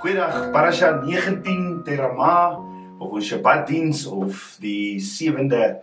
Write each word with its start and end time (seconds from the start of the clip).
Goeiedag, 0.00 0.48
Parasha 0.50 1.02
19 1.04 1.82
Terama 1.84 2.56
of 2.98 3.10
ons 3.12 3.26
Shabbatdiens 3.28 4.06
of 4.08 4.54
die 4.56 4.96
sewende 4.96 5.82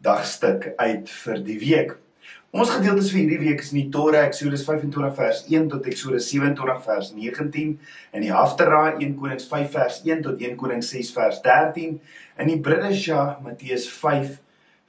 dagstuk 0.00 0.70
uit 0.80 1.10
vir 1.12 1.42
die 1.44 1.56
week. 1.60 1.90
Ons 2.56 2.72
gedeeltes 2.72 3.10
vir 3.12 3.20
hierdie 3.20 3.40
week 3.42 3.60
is 3.60 3.74
in 3.74 3.82
die 3.82 3.90
Torah, 3.92 4.22
Eksodus 4.30 4.64
25 4.64 5.12
vers 5.18 5.42
1 5.44 5.68
tot 5.74 5.90
Eksodus 5.92 6.30
27 6.32 6.80
vers 6.86 7.10
19, 7.12 7.74
in 8.16 8.24
die 8.24 8.32
Haftara 8.32 8.94
1 8.94 9.12
Konings 9.20 9.44
5 9.52 9.68
vers 9.76 9.98
1 10.08 10.24
tot 10.24 10.40
1 10.40 10.56
Konings 10.62 10.88
6 10.96 11.10
vers 11.18 11.42
13, 11.44 11.98
in 12.40 12.52
die 12.54 12.56
Bridesha 12.64 13.26
Matteus 13.44 13.90
5 13.92 14.38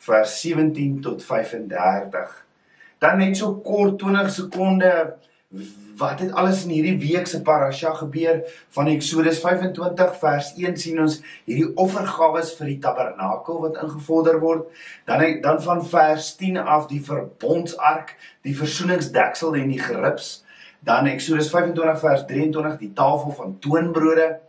vers 0.07 0.37
17 0.45 1.01
tot 1.03 1.19
35. 1.27 2.39
Dan 3.03 3.19
net 3.19 3.35
so 3.35 3.51
kort 3.67 3.99
20 3.99 4.31
sekonde 4.31 4.95
wat 5.97 6.19
het 6.19 6.31
alles 6.31 6.63
in 6.63 6.71
hierdie 6.71 6.97
week 6.97 7.27
se 7.27 7.41
parasha 7.41 7.93
gebeur? 7.93 8.41
Van 8.69 8.87
Eksodus 8.87 9.39
25 9.43 10.15
vers 10.19 10.53
1 10.57 10.77
sien 10.79 11.01
ons 11.03 11.17
hierdie 11.45 11.67
offergawes 11.79 12.53
vir 12.57 12.71
die 12.71 12.77
tabernakel 12.83 13.59
wat 13.65 13.81
ingevorder 13.83 14.39
word. 14.43 14.69
Dan 15.09 15.41
dan 15.43 15.61
van 15.61 15.83
vers 15.85 16.35
10 16.39 16.57
af 16.57 16.87
die 16.87 17.01
verbondsark 17.03 18.15
die 18.47 18.55
versoeningsdeksel 18.57 19.59
en 19.59 19.73
die 19.75 19.81
gerips. 19.81 20.41
Dan 20.79 21.11
Eksodus 21.11 21.51
25 21.53 21.99
vers 21.99 22.25
23 22.29 22.79
die 22.79 22.93
tafel 22.97 23.35
van 23.37 23.57
toonbrode. 23.59 24.39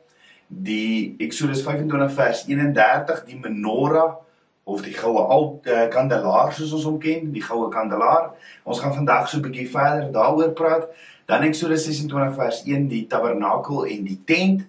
Die 0.48 1.16
Eksodus 1.18 1.64
25 1.66 2.14
vers 2.14 2.46
31 2.46 3.24
die 3.26 3.40
menorah 3.42 4.22
of 4.64 4.82
die 4.82 4.94
goue 4.94 5.18
al 5.18 5.46
uh, 5.66 5.86
kandelaar 5.90 6.52
soos 6.54 6.72
ons 6.76 6.84
hom 6.86 6.98
ken, 7.02 7.32
die 7.34 7.42
goue 7.42 7.68
kandelaar. 7.72 8.30
Ons 8.62 8.82
gaan 8.82 8.94
vandag 8.94 9.28
so 9.28 9.38
'n 9.38 9.46
bietjie 9.46 9.70
verder 9.70 10.12
daaroor 10.12 10.52
praat. 10.52 10.86
Dan 11.26 11.42
Eksodus 11.42 11.84
26 11.86 12.34
vers 12.34 12.62
1 12.66 12.88
die 12.88 13.06
tabernakel 13.06 13.86
en 13.86 14.04
die 14.04 14.20
tent. 14.24 14.62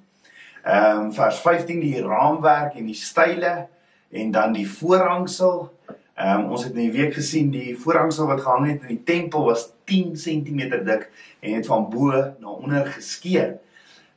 Ehm 0.64 1.00
um, 1.00 1.14
vers 1.14 1.40
15 1.40 1.80
die 1.80 2.02
raamwerk 2.02 2.76
en 2.76 2.86
die 2.86 2.98
style 2.98 3.68
en 4.12 4.32
dan 4.32 4.54
die 4.54 4.68
voorhangsel. 4.70 5.70
Ehm 6.16 6.40
um, 6.40 6.52
ons 6.52 6.64
het 6.64 6.74
in 6.74 6.90
die 6.90 6.98
week 6.98 7.14
gesien 7.14 7.52
die 7.52 7.78
voorhangsel 7.78 8.28
wat 8.28 8.42
gehang 8.42 8.68
het 8.68 8.82
in 8.82 8.96
die 8.98 9.04
tempel 9.04 9.46
was 9.46 9.74
10 9.86 10.14
cm 10.16 10.86
dik 10.86 11.10
en 11.40 11.54
het 11.54 11.66
van 11.66 11.90
bo 11.90 12.12
na 12.40 12.48
onder 12.50 12.86
geskeur. 12.86 13.60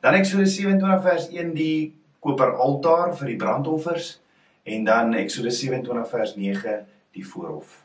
Dan 0.00 0.15
Eksodus 0.15 0.55
27 0.55 1.03
vers 1.03 1.28
1 1.28 1.55
die 1.55 1.95
koper 2.20 2.53
altaar 2.56 3.17
vir 3.17 3.27
die 3.27 3.37
brandoffers 3.37 4.20
en 4.67 4.84
dan 4.84 5.14
Eksodus 5.14 5.61
27 5.62 6.09
vers 6.11 6.34
9 6.36 6.78
die 7.14 7.25
voorhof. 7.27 7.83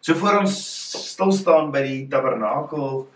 So 0.00 0.16
voor 0.16 0.42
ons 0.42 0.56
stil 1.12 1.32
staan 1.36 1.72
by 1.72 1.82
die 1.84 2.02
tabernakel, 2.12 3.06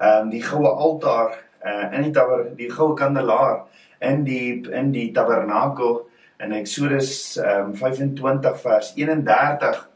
ehm 0.00 0.26
um, 0.26 0.30
die 0.32 0.42
goue 0.42 0.68
altaar 0.68 1.36
uh, 1.64 1.92
in 1.94 2.08
die 2.08 2.12
taber 2.12 2.48
die 2.58 2.70
goue 2.70 2.96
kandelaar 2.98 3.64
in 4.02 4.24
die 4.26 4.60
in 4.74 4.90
die 4.92 5.10
tabernakel 5.14 6.02
in 6.42 6.52
Eksodus 6.52 7.36
ehm 7.38 7.70
um, 7.70 7.76
25 7.78 8.60
vers 8.60 8.92
31 8.96 9.88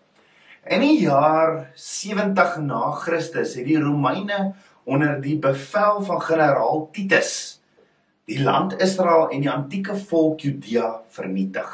in 0.69 0.85
die 0.85 1.01
jaar 1.03 1.71
70 1.75 2.57
na 2.63 2.93
Christus 3.03 3.57
het 3.59 3.67
die 3.67 3.81
Romeine 3.81 4.55
onder 4.85 5.21
die 5.21 5.39
bevel 5.39 6.03
van 6.07 6.23
generaal 6.23 6.89
Titus 6.93 7.58
die 8.29 8.43
land 8.43 8.77
Israel 8.83 9.31
en 9.33 9.41
die 9.41 9.51
antieke 9.51 9.97
volk 9.97 10.43
Judea 10.45 10.89
vernietig. 11.17 11.69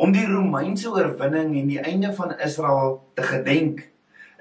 Om 0.00 0.10
die 0.16 0.26
Romeinse 0.26 0.90
oorwinning 0.90 1.52
en 1.60 1.68
die 1.70 1.78
einde 1.78 2.10
van 2.16 2.34
Israel 2.42 2.96
te 3.14 3.22
gedenk, 3.28 3.84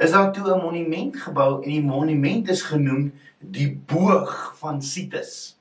is 0.01 0.15
daar 0.15 0.31
toe 0.33 0.47
'n 0.49 0.63
monument 0.63 1.17
gebou 1.17 1.61
en 1.61 1.69
die 1.69 1.83
monument 1.83 2.49
is 2.49 2.61
genoem 2.61 3.11
die 3.39 3.69
boog 3.85 4.55
van 4.57 4.81
Situs. 4.81 5.59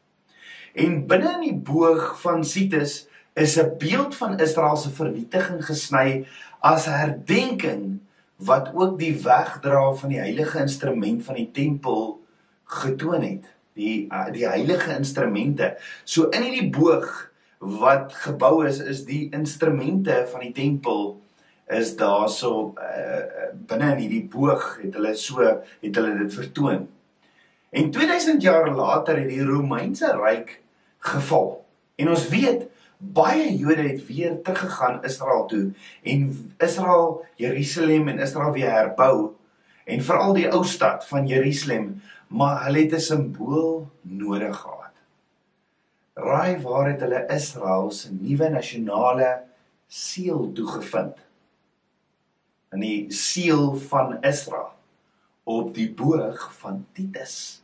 En 0.72 1.06
binne 1.06 1.34
in 1.34 1.40
die 1.40 1.60
boog 1.72 2.20
van 2.20 2.44
Situs 2.44 3.08
is 3.34 3.58
'n 3.58 3.76
beeld 3.78 4.16
van 4.16 4.38
Israel 4.38 4.76
se 4.76 4.90
vernietiging 4.90 5.64
gesny 5.64 6.26
as 6.60 6.86
herdenking 6.86 7.98
wat 8.36 8.72
ook 8.74 8.98
die 8.98 9.22
wegdra 9.22 9.92
van 9.92 10.08
die 10.08 10.18
heilige 10.18 10.58
instrument 10.58 11.24
van 11.24 11.34
die 11.34 11.50
tempel 11.50 12.20
getoon 12.64 13.22
het 13.22 13.57
die 13.78 14.08
uh, 14.10 14.28
die 14.34 14.46
heilige 14.48 14.96
instrumente. 14.96 15.76
So 16.04 16.28
in 16.34 16.46
hierdie 16.48 16.68
boog 16.74 17.08
wat 17.58 18.12
gebou 18.24 18.66
is 18.66 18.82
is 18.82 19.04
die 19.06 19.28
instrumente 19.34 20.24
van 20.32 20.46
die 20.46 20.54
tempel 20.54 21.16
is 21.78 21.94
daar 22.00 22.28
so 22.32 22.74
uh, 22.80 23.50
binne 23.68 23.92
in 23.94 24.04
hierdie 24.04 24.24
boog 24.30 24.78
het 24.82 24.94
hulle 24.98 25.14
so 25.18 25.42
het 25.44 26.00
hulle 26.00 26.16
dit 26.22 26.34
vertoon. 26.34 26.86
En 27.68 27.90
2000 27.92 28.42
jaar 28.42 28.70
later 28.74 29.18
het 29.20 29.28
die 29.28 29.44
Romeinse 29.44 30.14
ryk 30.16 30.60
geval. 31.04 31.58
En 32.00 32.08
ons 32.08 32.28
weet 32.32 32.68
baie 32.98 33.50
Jode 33.56 33.82
het 33.82 34.06
weer 34.06 34.38
teruggegaan 34.42 35.04
Israel 35.04 35.44
toe 35.46 35.70
en 36.02 36.54
Israel 36.58 37.24
Jerusalem 37.36 38.08
en 38.08 38.18
Israel 38.18 38.52
weer 38.52 38.70
herbou 38.70 39.34
en 39.84 40.02
veral 40.02 40.34
die 40.34 40.48
ou 40.50 40.64
stad 40.66 41.06
van 41.06 41.26
Jerusalem 41.26 42.00
maar 42.28 42.64
hulle 42.64 42.78
het 42.78 42.92
'n 42.92 43.00
simbool 43.00 43.88
nodig 44.02 44.56
gehad. 44.56 44.94
Raai 46.14 46.60
waar 46.62 46.88
het 46.90 47.00
hulle 47.00 47.26
Israel 47.28 47.90
se 47.90 48.08
nuwe 48.12 48.48
nasionale 48.48 49.42
seël 49.86 50.52
toegevind? 50.52 51.16
In 52.72 52.80
die 52.80 53.12
seël 53.12 53.74
van 53.74 54.22
Israel 54.22 54.72
op 55.42 55.74
die 55.74 55.94
boog 55.94 56.54
van 56.58 56.86
Titus. 56.92 57.62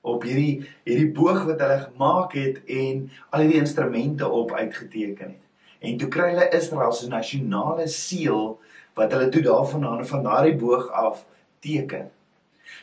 Op 0.00 0.22
hierdie 0.22 0.68
hierdie 0.84 1.12
boog 1.12 1.44
wat 1.44 1.60
hulle 1.60 1.78
gemaak 1.78 2.32
het 2.32 2.60
en 2.64 3.10
al 3.30 3.48
die 3.48 3.58
instrumente 3.58 4.28
op 4.28 4.52
uitgeteken 4.52 5.28
het. 5.28 5.42
En 5.78 5.96
toe 5.96 6.08
kry 6.08 6.28
hulle 6.28 6.48
Israel 6.48 6.92
se 6.92 7.08
nasionale 7.08 7.88
seël 7.88 8.60
wat 8.94 9.12
hulle 9.12 9.28
toe 9.28 9.42
daarvandaan 9.42 10.06
van 10.06 10.22
daardie 10.22 10.56
boog 10.56 10.90
af 10.90 11.24
teken. 11.58 12.10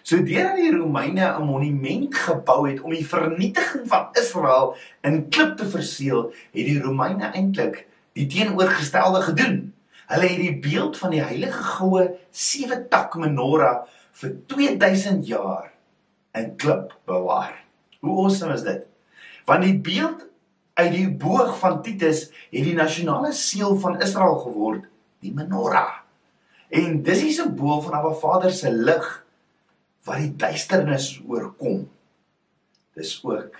So 0.03 0.24
deurdat 0.25 0.58
die 0.58 0.72
Romeine 0.74 1.38
'n 1.38 1.46
monument 1.46 2.16
gebou 2.16 2.69
het 2.69 2.81
om 2.81 2.92
die 2.92 3.08
vernietiging 3.08 3.88
van 3.88 4.08
Israel 4.14 4.75
in 5.02 5.30
klip 5.30 5.58
te 5.58 5.66
verseël, 5.66 6.34
het 6.52 6.66
die 6.66 6.81
Romeine 6.81 7.31
eintlik 7.34 7.88
die 8.14 8.28
teenoorgestelde 8.28 9.22
gedoen. 9.22 9.74
Hulle 10.08 10.28
het 10.28 10.42
die 10.42 10.59
beeld 10.59 10.97
van 10.97 11.09
die 11.12 11.24
heilige 11.24 11.64
goue 11.64 12.18
sewe 12.31 12.88
tak 12.90 13.16
menorah 13.16 13.86
vir 14.12 14.36
2000 14.47 15.28
jaar 15.28 15.72
in 16.34 16.56
klip 16.56 16.98
bewaar. 17.06 17.56
Hoe 18.00 18.25
awesome 18.25 18.53
is 18.53 18.63
dit? 18.63 18.86
Want 19.46 19.63
die 19.63 19.80
beeld 19.80 20.28
uit 20.74 20.92
die 20.92 21.09
boog 21.09 21.58
van 21.59 21.81
Titus 21.81 22.30
het 22.52 22.63
die 22.63 22.75
nasionale 22.75 23.34
seël 23.34 23.78
van 23.80 24.00
Israel 24.02 24.38
geword, 24.44 24.86
die 25.19 25.34
menorah. 25.34 26.02
En 26.72 27.02
dis 27.03 27.19
die 27.19 27.34
simbool 27.36 27.81
van 27.81 28.00
Abba 28.00 28.13
Vader 28.16 28.52
se 28.52 28.72
lig 28.72 29.20
wat 30.07 30.22
die 30.23 30.34
duisternis 30.35 31.13
oorkom. 31.28 31.85
Dis 32.97 33.17
ook 33.23 33.57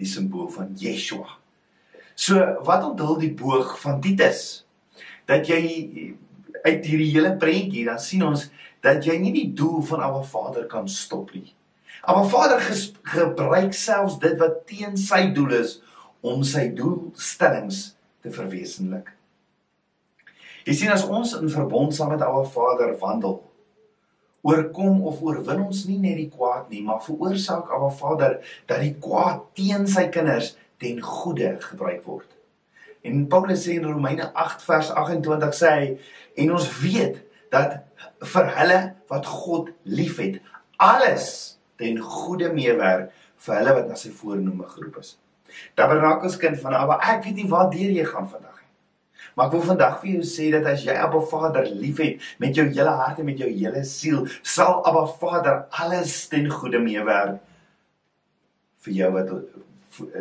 die 0.00 0.08
simbool 0.08 0.48
van 0.50 0.72
Yeshua. 0.78 1.38
So 2.14 2.40
wat 2.66 2.84
onthul 2.84 3.18
die 3.22 3.32
boog 3.36 3.76
van 3.80 4.00
Titus? 4.00 4.64
Dat 5.28 5.48
jy 5.48 5.62
uit 6.62 6.84
hierdie 6.86 7.10
hele 7.14 7.34
prentjie 7.40 7.86
dan 7.88 8.00
sien 8.02 8.24
ons 8.26 8.48
dat 8.82 9.04
jy 9.06 9.16
nie 9.22 9.32
die 9.34 9.48
doel 9.56 9.80
van 9.86 10.02
Abba 10.02 10.22
Vader 10.26 10.66
kan 10.70 10.88
stop 10.90 11.32
nie. 11.34 11.52
Abba 12.02 12.24
Vader 12.28 12.62
gebruik 13.14 13.74
selfs 13.78 14.18
dit 14.22 14.34
wat 14.40 14.62
teen 14.66 14.98
sy 14.98 15.28
doel 15.34 15.54
is 15.60 15.78
om 16.22 16.42
sy 16.46 16.68
doelstellings 16.74 17.92
te 18.22 18.30
verwesenlik. 18.34 19.10
Jy 20.66 20.74
sien 20.78 20.92
as 20.94 21.06
ons 21.06 21.34
in 21.38 21.50
verbond 21.50 21.94
saam 21.94 22.12
met 22.14 22.22
Abba 22.22 22.44
Vader 22.50 22.94
wandel, 23.00 23.40
oorkom 24.42 25.02
of 25.06 25.22
oorwin 25.22 25.62
ons 25.68 25.84
nie 25.86 25.98
net 26.02 26.18
die 26.18 26.30
kwaad 26.30 26.70
nie, 26.72 26.82
maar 26.82 27.02
veroorsaak 27.04 27.70
Abba 27.70 27.90
Vader 27.98 28.38
dat 28.70 28.82
die 28.82 28.94
kwaad 29.02 29.44
teen 29.58 29.86
sy 29.90 30.08
kinders 30.14 30.54
ten 30.82 30.98
goeie 31.02 31.54
gebruik 31.62 32.02
word. 32.08 32.28
En 33.06 33.24
Paulus 33.30 33.64
sê 33.66 33.78
in 33.78 33.86
Romeine 33.86 34.28
8 34.34 34.66
vers 34.66 34.90
28 34.98 35.58
sê 35.58 35.72
hy 35.78 35.88
en 36.42 36.54
ons 36.58 36.68
weet 36.82 37.22
dat 37.54 37.80
vir 38.34 38.52
hulle 38.58 38.78
wat 39.10 39.26
God 39.28 39.72
liefhet, 39.84 40.38
alles 40.82 41.58
ten 41.78 41.98
goeie 42.02 42.50
meewerk 42.54 43.10
vir 43.42 43.58
hulle 43.60 43.76
wat 43.78 43.90
na 43.90 43.98
sy 43.98 44.10
voornome 44.14 44.66
geroep 44.74 45.02
is. 45.02 45.16
Tabernakelskind 45.78 46.58
van 46.62 46.78
Abba, 46.78 46.98
ek 47.12 47.26
weet 47.26 47.42
nie 47.42 47.50
waar 47.50 47.70
deur 47.70 47.94
jy 47.94 48.06
gaan 48.08 48.30
vandag 48.30 48.51
Maar 49.34 49.48
ek 49.48 49.54
wil 49.56 49.64
vandag 49.70 50.00
vir 50.02 50.10
jou 50.16 50.26
sê 50.28 50.50
dat 50.52 50.66
as 50.68 50.84
jy 50.84 50.96
Abba 50.98 51.20
Vader 51.30 51.68
liefhet 51.70 52.20
met 52.42 52.56
jou 52.56 52.66
hele 52.68 52.96
hart 52.98 53.22
en 53.22 53.28
met 53.28 53.40
jou 53.40 53.48
hele 53.48 53.84
siel, 53.88 54.26
sal 54.42 54.82
Abba 54.88 55.06
Vader 55.20 55.64
alles 55.82 56.16
ten 56.32 56.50
goeie 56.52 56.80
meewerk 56.82 57.40
vir 58.82 58.96
jou 58.98 59.12
wat 59.14 59.32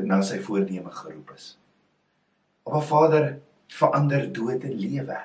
na 0.08 0.22
sy 0.26 0.40
voorneme 0.44 0.94
geroep 0.94 1.34
is. 1.36 1.56
Abba 2.68 2.82
Vader 2.86 3.28
verander 3.72 4.28
dood 4.34 4.64
in 4.68 4.80
lewe. 4.80 5.20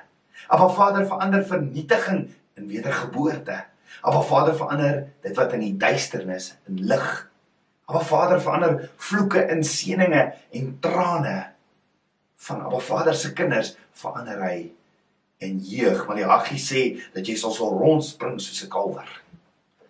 Abba 0.47 0.69
Vader 0.73 1.07
verander 1.07 1.43
vernietiging 1.45 2.27
in 2.57 2.67
wedergeboorte. 2.67 3.63
Abba 4.01 4.21
Vader 4.21 4.55
verander 4.55 5.01
dit 5.23 5.35
wat 5.37 5.53
in 5.53 5.65
die 5.65 5.75
duisternis 5.79 6.53
in 6.69 6.81
lig. 6.89 7.07
Abba 7.87 8.03
Vader 8.03 8.41
verander 8.41 8.89
vloeke 8.95 9.45
in 9.51 9.63
seëninge 9.63 10.23
en 10.59 10.73
trane. 10.83 11.37
Van 12.37 12.61
Abba 12.65 12.79
Vader 12.79 13.15
se 13.15 13.33
kinders 13.33 13.75
verander 13.97 14.41
hy 14.45 14.71
en 15.41 15.59
jeug. 15.59 16.05
Malagi 16.07 16.59
sê 16.61 16.83
dat 17.15 17.25
jy 17.27 17.35
sal 17.37 17.53
so 17.55 17.69
rondspring 17.73 18.39
soos 18.39 18.63
'n 18.63 18.69
kalwer. 18.69 19.09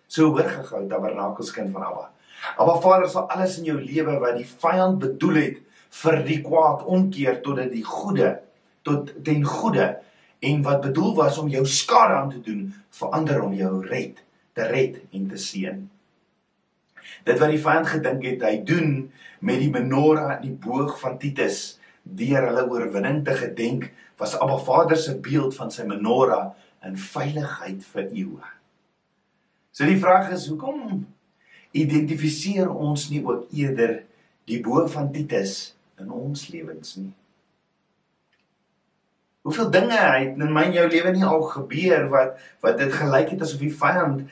So 0.08 0.32
hoor 0.32 0.48
gehou 0.48 0.88
tabernakelskind 0.88 1.72
van 1.72 1.82
Abba. 1.82 2.10
Abba 2.58 2.80
Vader 2.80 3.08
sal 3.08 3.28
alles 3.28 3.58
in 3.58 3.64
jou 3.64 3.78
lewe 3.80 4.18
wat 4.20 4.36
die 4.36 4.48
vyand 4.48 4.98
bedoel 4.98 5.36
het 5.36 5.56
vir 5.90 6.22
die 6.24 6.42
kwaad 6.42 6.84
omkeer 6.84 7.42
tot 7.42 7.56
dit 7.56 7.72
die 7.72 7.84
goeie 7.84 8.38
tot 8.88 9.12
ten 9.24 9.44
goeie 9.44 9.96
en 10.40 10.62
wat 10.62 10.82
bedoel 10.82 11.14
was 11.14 11.38
om 11.38 11.48
jou 11.48 11.64
skade 11.66 12.14
aan 12.14 12.30
te 12.30 12.40
doen 12.40 12.68
verander 12.94 13.42
om 13.42 13.54
jou 13.54 13.86
red 13.86 14.20
te 14.54 14.66
red 14.70 15.00
en 15.12 15.28
te 15.28 15.36
seën. 15.36 15.80
Dit 17.24 17.40
wat 17.40 17.50
die 17.52 17.62
vyand 17.62 17.90
gedink 17.90 18.24
het 18.26 18.44
hy 18.46 18.54
doen 18.66 18.92
met 19.40 19.60
die 19.62 19.70
menorah 19.72 20.36
en 20.36 20.44
die 20.46 20.54
boog 20.54 20.96
van 21.00 21.18
Titus 21.18 21.77
deur 22.16 22.48
hulle 22.48 22.64
oorwinning 22.70 23.24
te 23.24 23.34
gedenk 23.36 23.90
was 24.18 24.36
Abba 24.38 24.58
Vader 24.58 24.96
se 24.96 25.16
beeld 25.20 25.54
van 25.56 25.70
sy 25.70 25.86
menorah 25.86 26.50
in 26.86 26.96
veiligheid 26.98 27.84
vir 27.92 28.08
eeue. 28.08 28.50
So 29.72 29.86
die 29.86 29.98
vraag 30.00 30.32
is 30.34 30.48
hoekom 30.50 31.06
identifiseer 31.76 32.70
ons 32.70 33.08
nie 33.12 33.20
ook 33.26 33.52
eerder 33.54 34.00
die 34.48 34.60
boog 34.64 34.88
van 34.90 35.12
Titus 35.12 35.74
in 36.00 36.10
ons 36.14 36.48
lewens 36.52 36.96
nie? 36.98 37.12
Hoeveel 39.46 39.70
dinge 39.72 39.96
het 39.96 40.40
in 40.40 40.52
my 40.52 40.66
en 40.68 40.74
jou 40.76 40.86
lewe 40.90 41.12
nie 41.14 41.24
al 41.24 41.44
gebeur 41.52 42.08
wat 42.12 42.40
wat 42.64 42.80
dit 42.80 42.92
gelyk 42.92 43.34
het 43.34 43.44
asof 43.44 43.62
die 43.62 43.72
vyand 43.72 44.26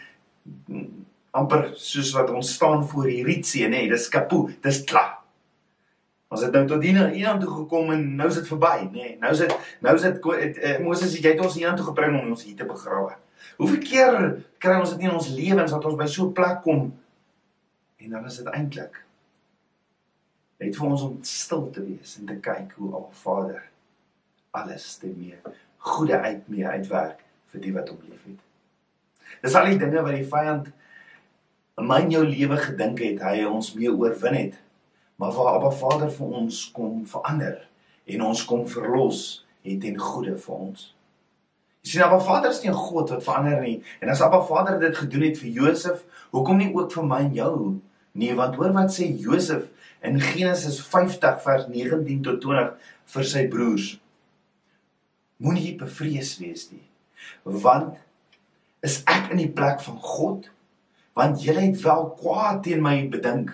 amper 1.36 1.70
soos 1.80 2.10
wat 2.16 2.32
ons 2.32 2.54
staan 2.56 2.84
voor 2.88 3.08
die 3.10 3.22
rietsee 3.26 3.68
nê, 3.68 3.84
dis 3.90 4.08
kapoe, 4.12 4.50
dis 4.64 4.82
klaar. 4.88 5.18
Ons 6.36 6.44
het 6.44 6.52
nou 6.52 6.66
tot 6.68 6.82
hier 6.84 6.98
hier 7.14 7.38
toe 7.40 7.48
gekom 7.48 7.94
en 7.94 8.02
nou 8.18 8.26
is 8.28 8.36
dit 8.36 8.48
verby, 8.50 8.74
nê. 8.90 8.90
Nee, 8.92 9.12
nou 9.22 9.30
is 9.32 9.40
dit 9.40 9.52
nou 9.80 9.94
is 9.96 10.02
dit 10.04 10.26
uh, 10.28 10.72
Moses 10.84 11.14
het 11.16 11.24
jy 11.24 11.30
het 11.32 11.40
ons 11.40 11.54
hier 11.56 11.72
toe 11.78 11.86
gebring 11.86 12.18
om 12.18 12.34
ons 12.34 12.42
hier 12.44 12.58
te 12.58 12.66
begrawe. 12.68 13.14
Hoeveel 13.56 13.80
keer 13.80 14.16
kry 14.60 14.74
ons 14.76 14.92
dit 14.92 15.00
nie 15.00 15.08
in 15.08 15.16
ons 15.16 15.30
lewens 15.32 15.72
dat 15.72 15.86
ons 15.88 15.96
by 15.96 16.08
so 16.12 16.26
'n 16.26 16.34
plek 16.36 16.60
kom 16.66 16.90
en 18.04 18.10
dan 18.10 18.26
is 18.28 18.36
dit 18.36 18.50
eintlik 18.52 19.00
net 20.60 20.76
vir 20.76 20.86
ons 20.90 21.06
om 21.06 21.16
stil 21.22 21.70
te 21.72 21.86
wees 21.86 22.18
en 22.20 22.28
te 22.28 22.36
kyk 22.44 22.76
hoe 22.76 22.92
al 23.00 23.08
Vader 23.22 23.62
alles 24.52 24.96
te 25.00 25.08
mee 25.08 25.40
goeie 25.88 26.20
uit 26.20 26.44
mee 26.52 26.68
uitwerk 26.68 27.24
vir 27.48 27.64
die 27.64 27.72
wat 27.72 27.88
hom 27.88 28.04
liefhet. 28.10 28.40
Dis 29.40 29.56
al 29.56 29.72
die 29.72 29.80
dinge 29.80 30.04
wat 30.04 30.20
die 30.20 30.28
vyand 30.28 30.68
in 31.80 31.88
my 31.88 32.02
en 32.04 32.12
jou 32.12 32.24
lewe 32.28 32.60
gedink 32.60 33.00
het 33.00 33.24
hy 33.24 33.48
ons 33.48 33.72
mee 33.72 33.88
oorwin 33.88 34.40
het. 34.42 34.65
Maar 35.16 35.32
waar 35.32 35.54
Abba 35.54 35.70
Vader 35.70 36.10
vir 36.12 36.34
ons 36.40 36.70
kom 36.76 37.06
verander 37.08 37.62
en 38.06 38.22
ons 38.22 38.44
kom 38.44 38.66
verlos 38.68 39.22
het 39.66 39.84
en 39.88 39.98
goeie 39.98 40.36
vir 40.36 40.54
ons. 40.54 40.92
Jy 41.86 41.94
sien 41.94 42.04
Abba 42.04 42.18
Vader 42.20 42.50
is 42.50 42.62
nie 42.62 42.70
'n 42.70 42.74
God 42.74 43.10
wat 43.10 43.24
verander 43.24 43.60
nie. 43.60 43.82
En 44.00 44.08
as 44.08 44.20
Abba 44.20 44.42
Vader 44.42 44.80
dit 44.80 44.96
gedoen 44.96 45.22
het 45.22 45.38
vir 45.38 45.50
Josef, 45.50 46.04
hoekom 46.30 46.56
nie 46.56 46.74
ook 46.74 46.92
vir 46.92 47.04
my 47.04 47.20
en 47.20 47.34
jou 47.34 47.80
nie? 48.12 48.34
Want 48.34 48.56
hoor 48.56 48.72
wat 48.72 48.90
sê 48.90 49.06
Josef 49.18 49.68
in 50.02 50.20
Genesis 50.20 50.80
50 50.80 51.42
vers 51.42 51.66
19 51.68 52.22
tot 52.22 52.40
20 52.40 52.74
vir 53.04 53.24
sy 53.24 53.48
broers. 53.48 54.00
Moenie 55.36 55.76
bevrees 55.76 56.38
wees 56.38 56.70
nie. 56.72 56.84
Want 57.44 57.96
is 58.82 59.02
ek 59.06 59.30
in 59.30 59.36
die 59.36 59.52
plek 59.52 59.80
van 59.80 59.98
God? 59.98 60.50
Want 61.14 61.42
julle 61.42 61.60
het 61.60 61.80
wel 61.82 62.10
kwaad 62.20 62.62
teen 62.62 62.82
my 62.82 63.08
bedink, 63.08 63.50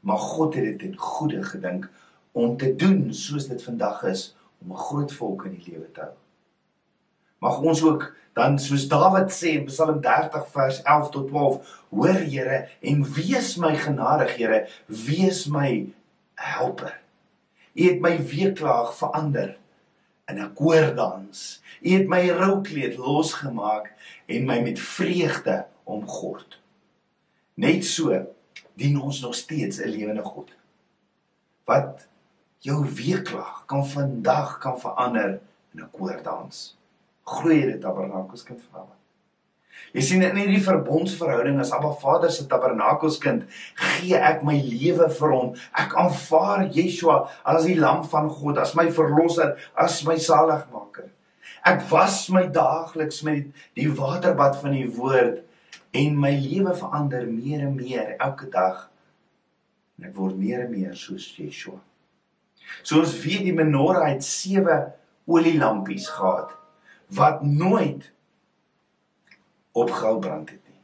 maar 0.00 0.18
God 0.18 0.54
het 0.54 0.64
dit 0.64 0.82
in 0.82 0.96
goeie 0.96 1.42
gedink 1.42 1.90
om 2.32 2.56
te 2.56 2.76
doen 2.76 3.14
soos 3.14 3.46
dit 3.46 3.62
vandag 3.62 4.02
is 4.02 4.36
om 4.62 4.72
'n 4.72 4.76
groot 4.76 5.12
volk 5.12 5.44
in 5.44 5.58
die 5.58 5.72
lewe 5.72 5.90
te 5.92 6.00
hou. 6.00 6.12
Mag 7.38 7.60
ons 7.60 7.82
ook 7.82 8.14
dan 8.32 8.58
soos 8.58 8.88
Dawid 8.88 9.32
sê 9.32 9.56
in 9.58 9.64
Psalm 9.64 10.00
30 10.00 10.46
vers 10.52 10.82
11 10.82 11.10
tot 11.10 11.28
12, 11.28 11.84
hoor 11.90 12.20
Here 12.32 12.68
en 12.80 13.04
wees 13.12 13.56
my 13.56 13.74
genadig 13.76 14.36
Here, 14.36 14.68
wees 14.86 15.46
my 15.46 15.92
helper. 16.34 17.00
U 17.74 17.82
het 17.82 18.00
my 18.00 18.16
weeklaag 18.18 18.94
verander 18.96 19.56
in 20.28 20.38
'n 20.38 20.54
koordans. 20.54 21.62
U 21.82 21.90
het 21.90 22.08
my 22.08 22.28
roukleed 22.28 22.96
losgemaak 22.96 23.92
en 24.26 24.46
my 24.46 24.60
met 24.62 24.80
vreugde 24.80 25.66
omgord. 25.84 26.60
Net 27.54 27.84
so 27.84 28.26
dien 28.74 29.00
ons 29.00 29.20
nog 29.20 29.34
steeds 29.34 29.80
'n 29.80 29.88
lewende 29.88 30.22
God. 30.22 30.50
Wat 31.64 32.06
jou 32.58 32.84
weeklag 32.94 33.64
kan 33.66 33.86
vandag 33.86 34.58
kan 34.58 34.80
verander 34.80 35.40
in 35.74 35.80
'n 35.80 35.90
koordans. 35.90 36.76
Groei 37.24 37.60
dit 37.60 37.80
tabernakelskind 37.80 38.60
vir 38.60 38.80
hom. 38.80 38.88
Jy 39.92 40.00
sien 40.00 40.22
in 40.22 40.36
hierdie 40.36 40.62
verbondsverhouding 40.62 41.58
as 41.60 41.72
Abba 41.72 41.90
Vader 41.92 42.30
se 42.30 42.46
tabernakelskind, 42.46 43.42
gee 43.74 44.14
ek 44.14 44.44
my 44.46 44.54
lewe 44.62 45.08
vir 45.10 45.32
hom. 45.34 45.54
Ek 45.72 45.94
aanvaar 45.94 46.68
Yeshua 46.70 47.28
as 47.44 47.64
die 47.64 47.74
lam 47.74 48.04
van 48.04 48.28
God, 48.28 48.58
as 48.58 48.74
my 48.74 48.90
verlosser, 48.90 49.56
as 49.74 50.04
my 50.04 50.14
saligmaker. 50.14 51.10
Ek 51.66 51.82
was 51.90 52.28
my 52.28 52.46
daagliks 52.46 53.22
met 53.22 53.50
die 53.74 53.88
waterbad 53.88 54.60
van 54.62 54.72
die 54.72 54.88
woord 54.96 55.42
en 55.90 56.16
my 56.18 56.30
lewe 56.38 56.74
verander 56.78 57.26
meer 57.26 57.66
en 57.66 57.74
meer 57.74 58.14
elke 58.18 58.48
dag 58.50 58.86
en 59.98 60.08
ek 60.08 60.16
word 60.16 60.38
meer 60.38 60.64
en 60.64 60.72
meer 60.72 60.94
soos 60.96 61.26
Yeshua. 61.36 61.80
So 62.82 63.02
ons 63.02 63.16
weet 63.24 63.44
die 63.48 63.56
menorah 63.56 64.08
het 64.08 64.24
sewe 64.24 64.78
olielampies 65.30 66.08
gehad 66.14 66.54
wat 67.16 67.42
nooit 67.42 68.06
opgehou 69.76 70.18
brand 70.22 70.50
het 70.50 70.62
nie. 70.62 70.78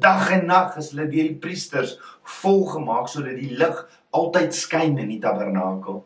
Dag 0.00 0.30
en 0.32 0.46
nag 0.48 0.78
is 0.80 0.92
hulle 0.94 1.08
deur 1.10 1.28
die 1.28 1.40
priesters 1.42 1.96
volgemaak 2.40 3.10
sodat 3.12 3.36
die 3.36 3.52
lig 3.60 3.82
altyd 4.16 4.56
skyn 4.56 4.96
in 4.98 5.12
die 5.12 5.20
tabernakel. 5.22 6.00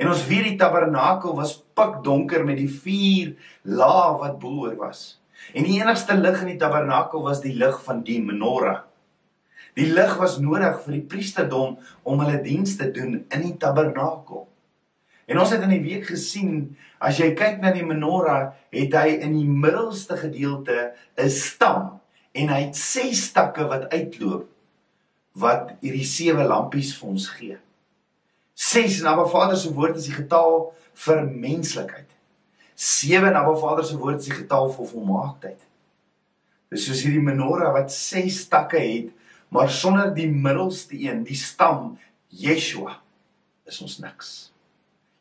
En 0.00 0.10
ons 0.10 0.26
weet 0.28 0.52
die 0.52 0.58
tabernakel 0.60 1.34
was 1.38 1.56
pikdonker 1.78 2.44
met 2.44 2.58
die 2.60 2.70
vier 2.70 3.34
lae 3.62 4.18
wat 4.20 4.38
boor 4.42 4.74
was. 4.80 5.19
En 5.54 5.66
die 5.66 5.80
enigste 5.80 6.16
lig 6.18 6.40
in 6.44 6.52
die 6.52 6.60
tabernakel 6.60 7.22
was 7.24 7.42
die 7.42 7.54
lig 7.56 7.80
van 7.84 8.04
die 8.06 8.20
menorah. 8.22 8.84
Die 9.78 9.88
lig 9.90 10.16
was 10.18 10.38
nodig 10.42 10.80
vir 10.84 10.96
die 10.96 11.06
priesterdom 11.06 11.76
om 12.02 12.22
hulle 12.24 12.42
diens 12.42 12.76
te 12.78 12.90
doen 12.90 13.20
in 13.22 13.44
die 13.44 13.56
tabernakel. 13.60 14.46
En 15.30 15.38
ons 15.38 15.52
het 15.54 15.62
in 15.62 15.70
die 15.70 15.82
week 15.84 16.08
gesien, 16.10 16.76
as 16.98 17.20
jy 17.22 17.30
kyk 17.38 17.60
na 17.62 17.70
die 17.74 17.86
menorah, 17.86 18.50
het 18.74 18.94
hy 18.98 19.20
in 19.22 19.36
die 19.38 19.46
middelste 19.46 20.18
gedeelte 20.18 20.92
'n 21.16 21.30
stam 21.30 22.00
en 22.34 22.48
hy 22.48 22.60
het 22.66 22.76
ses 22.76 23.30
takke 23.32 23.66
wat 23.70 23.92
uitloop 23.94 24.48
wat 25.38 25.76
hierdie 25.80 26.06
sewe 26.06 26.44
lampies 26.44 26.90
vir 26.98 27.08
ons 27.08 27.28
gee. 27.28 27.56
Ses 28.54 29.00
en 29.00 29.06
Abba 29.06 29.26
Vader 29.30 29.56
se 29.56 29.70
woord 29.72 29.96
is 29.96 30.08
die 30.10 30.16
getal 30.18 30.72
vir 31.06 31.22
menslikheid. 31.22 32.08
7 32.80 33.34
Abba 33.36 33.56
Vader 33.60 33.84
se 33.84 33.98
woord 34.00 34.22
is 34.22 34.30
die 34.30 34.38
getal 34.38 34.70
vir 34.72 34.86
volmaaktheid. 34.88 35.64
Dis 36.72 36.86
soos 36.88 37.02
hierdie 37.04 37.20
menorah 37.20 37.74
wat 37.74 37.92
6 37.92 38.38
takke 38.48 38.80
het, 38.80 39.10
maar 39.52 39.68
sonder 39.68 40.14
die 40.16 40.30
middelste 40.30 40.96
een, 40.96 41.20
die 41.26 41.36
stam 41.36 41.98
Yeshua, 42.32 42.94
is 43.68 43.82
ons 43.84 43.98
niks. 44.00 44.30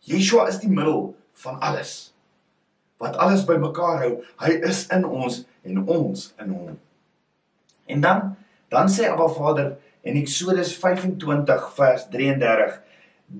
Yeshua 0.07 0.45
is 0.47 0.61
die 0.61 0.71
middel 0.71 1.09
van 1.43 1.57
alles. 1.59 2.13
Wat 3.01 3.17
alles 3.19 3.43
bymekaar 3.47 4.05
hou, 4.05 4.13
hy 4.45 4.53
is 4.69 4.85
in 4.95 5.03
ons 5.03 5.41
en 5.67 5.81
ons 5.83 6.25
in 6.39 6.53
hom. 6.55 6.77
En 7.91 8.05
dan 8.05 8.35
dan 8.69 8.87
sê 8.93 9.09
Abba 9.09 9.27
Vader 9.33 9.73
in 10.07 10.15
Eksodus 10.15 10.75
25 10.77 11.67
vers 11.75 12.07
33 12.13 12.79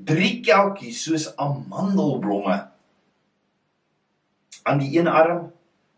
drie 0.10 0.40
kelkies 0.44 1.04
soos 1.06 1.30
amandelblomme 1.40 2.58
aan 4.64 4.78
die 4.78 5.00
een 5.00 5.08
arm 5.08 5.52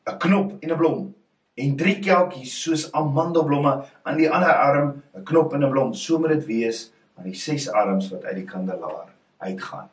'n 0.05 0.17
knop 0.17 0.57
en 0.59 0.71
'n 0.71 0.77
blom. 0.77 1.15
En 1.53 1.75
drie 1.75 1.99
kelkies 1.99 2.61
soos 2.61 2.91
amandelblomme 2.91 3.85
aan 4.03 4.17
die 4.17 4.29
ander 4.29 4.53
arm 4.53 5.03
'n 5.13 5.23
knop 5.23 5.53
en 5.53 5.63
'n 5.63 5.69
blom. 5.69 5.93
So 5.93 6.19
moet 6.19 6.29
dit 6.29 6.45
wees 6.45 6.91
aan 7.17 7.23
die 7.23 7.35
ses 7.35 7.69
arms 7.69 8.09
wat 8.09 8.23
uit 8.23 8.35
die 8.35 8.45
kandelaar 8.45 9.13
uitgaan. 9.37 9.89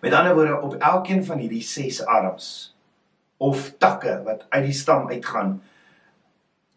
Met 0.00 0.12
ander 0.12 0.34
woorde 0.34 0.60
op 0.60 0.74
elkeen 0.74 1.24
van 1.24 1.38
hierdie 1.38 1.62
ses 1.62 2.04
arms 2.04 2.76
of 3.36 3.74
takke 3.78 4.22
wat 4.24 4.46
uit 4.48 4.64
die 4.64 4.72
stam 4.72 5.08
uitgaan 5.08 5.62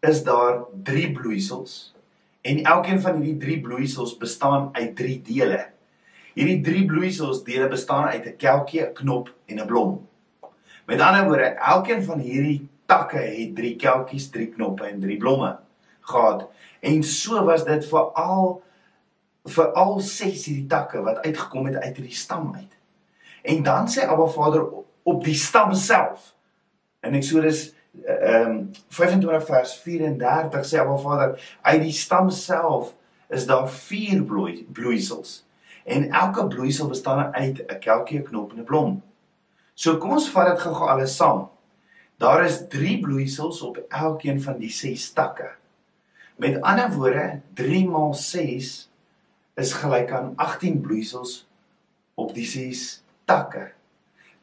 is 0.00 0.22
daar 0.24 0.64
drie 0.82 1.12
bloeisels. 1.12 1.94
En 2.40 2.62
elkeen 2.62 3.00
van 3.00 3.14
hierdie 3.14 3.36
drie 3.36 3.60
bloeisels 3.60 4.16
bestaan 4.16 4.68
uit 4.72 4.96
drie 4.96 5.22
dele. 5.22 5.66
Hierdie 6.34 6.60
drie 6.60 6.84
bloeisels 6.84 7.44
dele 7.44 7.68
bestaan 7.68 8.04
uit 8.04 8.26
'n 8.26 8.36
kelkie 8.36 8.82
'n 8.82 8.92
knop 8.92 9.34
en 9.46 9.60
'n 9.60 9.66
blom 9.66 10.08
Met 10.86 11.00
ander 11.00 11.24
woorde, 11.24 11.44
elkeen 11.44 12.04
van 12.04 12.18
hierdie 12.18 12.68
takke 12.86 13.18
het 13.18 13.54
drie 13.56 13.76
kelkies, 13.76 14.30
drie 14.30 14.48
knoppe 14.52 14.86
en 14.86 15.00
drie 15.00 15.16
blomme. 15.16 15.58
gehad. 16.04 16.48
En 16.80 17.02
so 17.02 17.44
was 17.44 17.64
dit 17.64 17.86
vir 17.88 18.10
al 18.20 18.62
vir 19.44 19.72
al 19.76 19.98
ses 20.00 20.46
hierdie 20.48 20.68
takke 20.68 21.02
wat 21.04 21.20
uitgekom 21.24 21.68
het 21.68 21.76
uit 21.76 21.96
hierdie 21.96 22.16
stam 22.16 22.54
uit. 22.56 22.76
En 23.44 23.62
dan 23.64 23.88
sê 23.92 24.06
Abba 24.08 24.26
Vader 24.32 24.66
op 25.02 25.24
die 25.24 25.36
stam 25.36 25.74
self 25.76 26.32
in 27.04 27.16
Eksodus 27.16 27.66
ehm 28.04 28.50
um, 28.50 28.60
25 28.88 29.44
vers 29.46 29.74
34 29.84 30.68
sê 30.68 30.80
Abba 30.80 30.96
Vader 31.00 31.34
uit 31.62 31.82
die 31.82 31.92
stam 31.92 32.30
self 32.30 32.94
is 33.28 33.46
daar 33.46 33.68
vier 33.68 34.22
bloei 34.24 34.66
bloeisels. 34.72 35.42
En 35.84 36.08
elke 36.10 36.46
bloeisel 36.46 36.88
bestaan 36.88 37.34
uit 37.34 37.64
'n 37.68 37.78
kelkie, 37.80 38.18
'n 38.18 38.28
knop 38.28 38.52
en 38.52 38.60
'n 38.60 38.64
blom. 38.64 39.02
So 39.74 39.98
kom 39.98 40.14
ons 40.14 40.30
vat 40.30 40.52
dit 40.52 40.60
gou-gou 40.62 40.88
alles 40.92 41.16
saam. 41.18 41.48
Daar 42.22 42.44
is 42.46 42.60
3 42.70 43.00
bloeisels 43.02 43.58
op 43.66 43.80
elkeen 43.90 44.38
van 44.42 44.60
die 44.60 44.70
6 44.70 45.08
takke. 45.16 45.48
Met 46.38 46.60
ander 46.62 46.92
woorde, 46.94 47.40
3 47.58 47.80
maal 47.90 48.14
6 48.14 48.68
is 49.58 49.72
gelyk 49.80 50.12
aan 50.14 50.32
18 50.36 50.78
bloeisels 50.80 51.40
op 52.14 52.30
die 52.34 52.46
6 52.46 53.02
takke. 53.26 53.72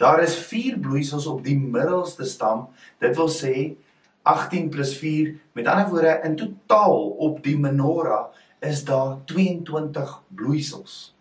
Daar 0.01 0.19
is 0.23 0.35
4 0.35 0.79
bloeisels 0.83 1.25
op 1.31 1.43
die 1.47 1.55
middelste 1.59 2.27
stam. 2.27 2.67
Dit 2.99 3.15
wil 3.15 3.31
sê 3.31 3.55
18 4.27 4.69
plus 4.69 4.97
4. 4.99 5.31
Met 5.55 5.67
ander 5.67 5.87
woorde, 5.93 6.19
in 6.27 6.35
totaal 6.35 7.07
op 7.23 7.39
die 7.43 7.55
menorah 7.59 8.33
is 8.59 8.83
daar 8.83 9.17
22 9.25 10.21
bloeisels. 10.27 11.15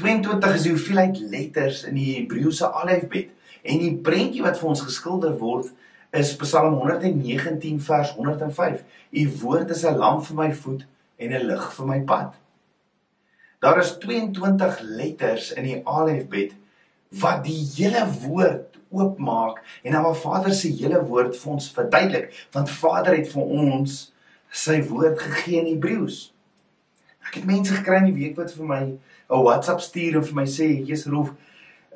22 0.00 0.54
is 0.54 0.62
die 0.64 0.72
hoeveelheid 0.72 1.18
letters 1.28 1.82
in 1.84 1.98
die 1.98 2.14
Hebreëse 2.14 2.70
alfabet 2.72 3.34
en 3.68 3.82
die 3.82 3.92
prentjie 4.00 4.40
wat 4.40 4.56
vir 4.56 4.70
ons 4.72 4.84
geskilder 4.86 5.34
word 5.42 5.68
is 6.16 6.30
Psalm 6.40 6.78
119 6.80 7.82
vers 7.84 8.14
105. 8.16 8.80
U 9.12 9.24
woord 9.42 9.74
is 9.76 9.84
'n 9.84 10.00
lamp 10.00 10.24
vir 10.24 10.36
my 10.36 10.48
voet 10.62 10.86
en 11.18 11.32
'n 11.32 11.46
lig 11.50 11.66
vir 11.76 11.86
my 11.86 12.00
pad. 12.00 12.32
Daar 13.60 13.78
is 13.78 13.98
22 13.98 14.80
letters 14.80 15.52
in 15.52 15.64
die 15.64 15.82
alfabet 15.84 16.56
wat 17.20 17.44
die 17.44 17.60
hele 17.76 18.06
woord 18.24 18.80
oopmaak 18.88 19.60
en 19.82 19.92
dan 19.92 20.02
waar 20.02 20.16
Vader 20.16 20.54
se 20.54 20.68
hele 20.68 21.04
woord 21.04 21.36
vir 21.36 21.52
ons 21.52 21.70
verduidelik 21.70 22.48
want 22.52 22.70
Vader 22.70 23.16
het 23.16 23.28
vir 23.28 23.42
ons 23.42 24.12
sy 24.50 24.82
woord 24.82 25.18
gegee 25.18 25.60
in 25.60 25.74
Hebreëus. 25.74 26.32
Ek 27.26 27.34
het 27.34 27.44
mense 27.44 27.74
gekry 27.74 27.96
in 27.96 28.14
die 28.14 28.20
week 28.24 28.36
wat 28.36 28.52
vir 28.52 28.66
my 28.66 28.98
'n 29.30 29.42
WhatsApp 29.42 29.80
stuur 29.80 30.16
en 30.16 30.24
vir 30.24 30.34
my 30.34 30.46
sê, 30.46 30.68
"Jesus 30.86 31.12
Rolf, 31.12 31.32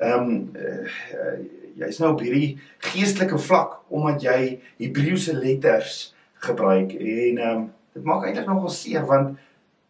ehm 0.01 0.19
um, 0.19 0.51
uh, 0.55 0.85
uh, 1.13 1.37
jy's 1.77 1.99
nou 1.99 2.13
op 2.13 2.19
hierdie 2.19 2.57
geestelike 2.79 3.37
vlak 3.37 3.81
omdat 3.89 4.21
jy 4.21 4.59
Hebreëse 4.79 5.33
letters 5.33 6.15
gebruik 6.33 6.93
en 6.93 7.37
ehm 7.37 7.57
um, 7.57 7.71
dit 7.93 8.03
maak 8.03 8.25
eintlik 8.25 8.47
nogal 8.47 8.69
seer 8.69 9.05
want 9.05 9.37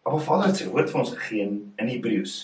Maar 0.06 0.20
Vader 0.20 0.46
het 0.46 0.60
sy 0.60 0.68
woord 0.70 0.90
vir 0.92 1.00
ons 1.00 1.08
gegee 1.16 1.46
in 1.82 1.88
Hebreëus. 1.90 2.34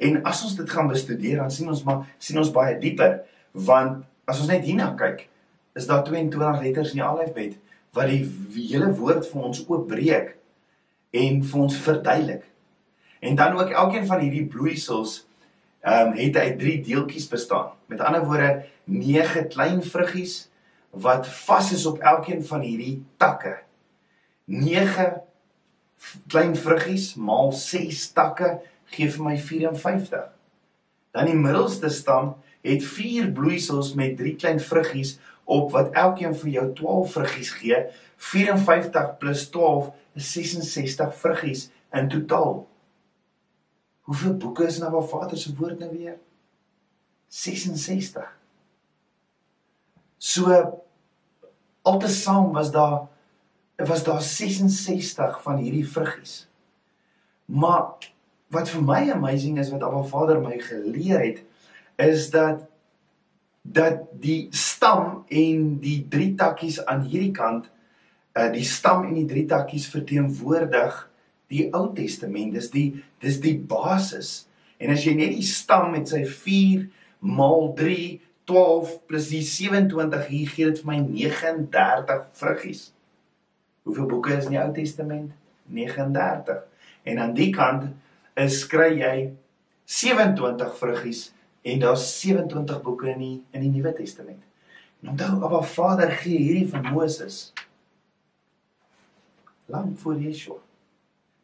En 0.00 0.22
as 0.28 0.38
ons 0.46 0.54
dit 0.56 0.70
gaan 0.70 0.88
bestudeer, 0.88 1.42
dan 1.42 1.50
sien 1.52 1.68
ons 1.68 1.82
maar 1.84 2.06
sien 2.16 2.38
ons 2.40 2.52
baie 2.54 2.78
dieper 2.80 3.18
want 3.68 4.06
as 4.24 4.40
ons 4.40 4.48
net 4.48 4.64
hierna 4.64 4.94
kyk, 4.96 5.26
is 5.76 5.88
daar 5.90 6.00
22 6.06 6.62
letters 6.62 6.94
in 6.94 7.02
die 7.02 7.04
alfabet 7.04 7.58
wat 7.92 8.08
die 8.08 8.22
hele 8.70 8.88
woord 8.96 9.28
vir 9.28 9.44
ons 9.50 9.60
oopbreek 9.66 10.32
en 11.20 11.42
vir 11.44 11.60
ons 11.66 11.76
verduidelik. 11.84 12.46
En 13.22 13.34
dan 13.34 13.52
ook 13.52 13.70
elkeen 13.70 14.06
van 14.06 14.18
hierdie 14.18 14.46
bloeisels 14.46 15.26
ehm 15.80 16.08
um, 16.08 16.16
het 16.18 16.36
uit 16.36 16.58
drie 16.58 16.80
deeltjies 16.82 17.28
bestaan. 17.28 17.70
Met 17.86 18.00
ander 18.00 18.24
woorde, 18.24 18.64
nege 18.84 19.46
klein 19.46 19.82
vruggies 19.82 20.48
wat 20.90 21.28
vas 21.28 21.72
is 21.72 21.86
op 21.86 21.98
elkeen 21.98 22.44
van 22.44 22.60
hierdie 22.60 23.04
takke. 23.16 23.56
Nege 24.44 25.22
klein 26.26 26.56
vruggies 26.56 27.14
maal 27.14 27.52
6 27.52 28.08
takke 28.12 28.60
gee 28.94 29.10
vir 29.10 29.24
my 29.24 29.36
54. 29.38 30.26
Dan 31.14 31.30
die 31.30 31.38
middelste 31.38 31.90
stam 31.94 32.34
het 32.66 32.82
4 32.84 33.30
bloeisels 33.30 33.94
met 33.94 34.16
3 34.18 34.34
klein 34.34 34.60
vruggies 34.60 35.18
op 35.44 35.70
wat 35.78 35.94
elkeen 35.94 36.34
vir 36.42 36.50
jou 36.56 36.66
12 36.82 37.12
vruggies 37.12 37.54
gee. 37.60 37.84
54 38.16 39.16
plus 39.18 39.48
12 39.54 39.94
is 40.18 40.32
66 40.32 41.16
vruggies 41.22 41.70
in 41.92 42.08
totaal. 42.08 42.66
Hoeveel 44.02 44.36
boeke 44.36 44.66
is 44.66 44.78
nou 44.78 44.90
waar 44.90 45.08
Vader 45.08 45.38
se 45.38 45.54
woord 45.56 45.78
nou 45.78 45.90
weer? 45.90 46.18
66. 47.28 48.26
So 50.18 50.82
altesaam 51.82 52.52
was 52.52 52.70
daar 52.70 53.08
was 53.76 54.04
daar 54.04 54.22
66 54.22 55.42
van 55.42 55.56
hierdie 55.56 55.86
vruggies. 55.88 56.48
Maar 57.44 58.12
wat 58.52 58.68
vir 58.70 58.82
my 58.84 59.00
amazing 59.10 59.58
is 59.58 59.70
wat 59.72 59.82
Abba 59.82 60.02
Vader 60.02 60.40
my 60.40 60.58
geleer 60.60 61.24
het 61.24 61.42
is 61.96 62.30
dat 62.30 62.68
dat 63.62 64.02
die 64.18 64.48
stam 64.50 65.24
en 65.28 65.78
die 65.80 66.02
drie 66.10 66.34
takkies 66.34 66.80
aan 66.84 67.06
hierdie 67.06 67.32
kant 67.34 67.70
uh 68.34 68.48
die 68.52 68.64
stam 68.66 69.06
en 69.06 69.14
die 69.14 69.28
drie 69.30 69.46
takkies 69.46 69.86
verteenwoordig 69.92 70.98
die 71.52 71.68
Ou 71.76 71.90
Testament. 71.96 72.56
Dis 72.56 72.70
die 72.72 72.88
dis 73.22 73.38
die 73.42 73.56
basis. 73.56 74.46
En 74.82 74.92
as 74.94 75.04
jy 75.06 75.14
net 75.18 75.34
die 75.36 75.46
stam 75.46 75.92
met 75.94 76.10
sy 76.10 76.24
4 76.26 76.88
maal 77.22 77.70
3 77.78 78.18
12 78.50 78.96
plus 79.06 79.28
die 79.30 79.42
27 79.46 80.26
hier 80.32 80.48
gee 80.50 80.70
dit 80.70 80.80
vir 80.82 80.88
my 80.90 80.98
39 81.04 82.24
vruggies. 82.40 82.88
Hoeveel 83.86 84.08
boeke 84.10 84.34
is 84.34 84.48
in 84.48 84.56
die 84.56 84.62
Ou 84.62 84.72
Testament? 84.74 85.30
39. 85.70 86.64
En 87.06 87.20
aan 87.22 87.36
die 87.36 87.50
kant 87.54 87.90
is 88.38 88.62
kry 88.70 88.90
jy 88.98 89.16
27 89.86 90.74
vruggies 90.78 91.28
en 91.62 91.82
daar's 91.82 92.06
27 92.18 92.82
boeke 92.82 93.12
in 93.12 93.22
die 93.22 93.36
in 93.54 93.66
die 93.66 93.70
Nuwe 93.70 93.94
Testament. 93.94 94.42
En 95.02 95.14
onthou, 95.14 95.38
Abba 95.42 95.62
Vader 95.66 96.10
gee 96.22 96.38
hierdie 96.38 96.68
van 96.70 96.90
Moses 96.94 97.52
lank 99.72 99.98
voor 99.98 100.20
Yeshua. 100.20 100.58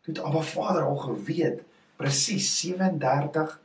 Dit 0.08 0.22
Abba 0.24 0.40
Vader 0.40 0.88
al 0.88 0.96
geweet 1.04 1.64
presies 2.00 2.48
37 2.62 3.56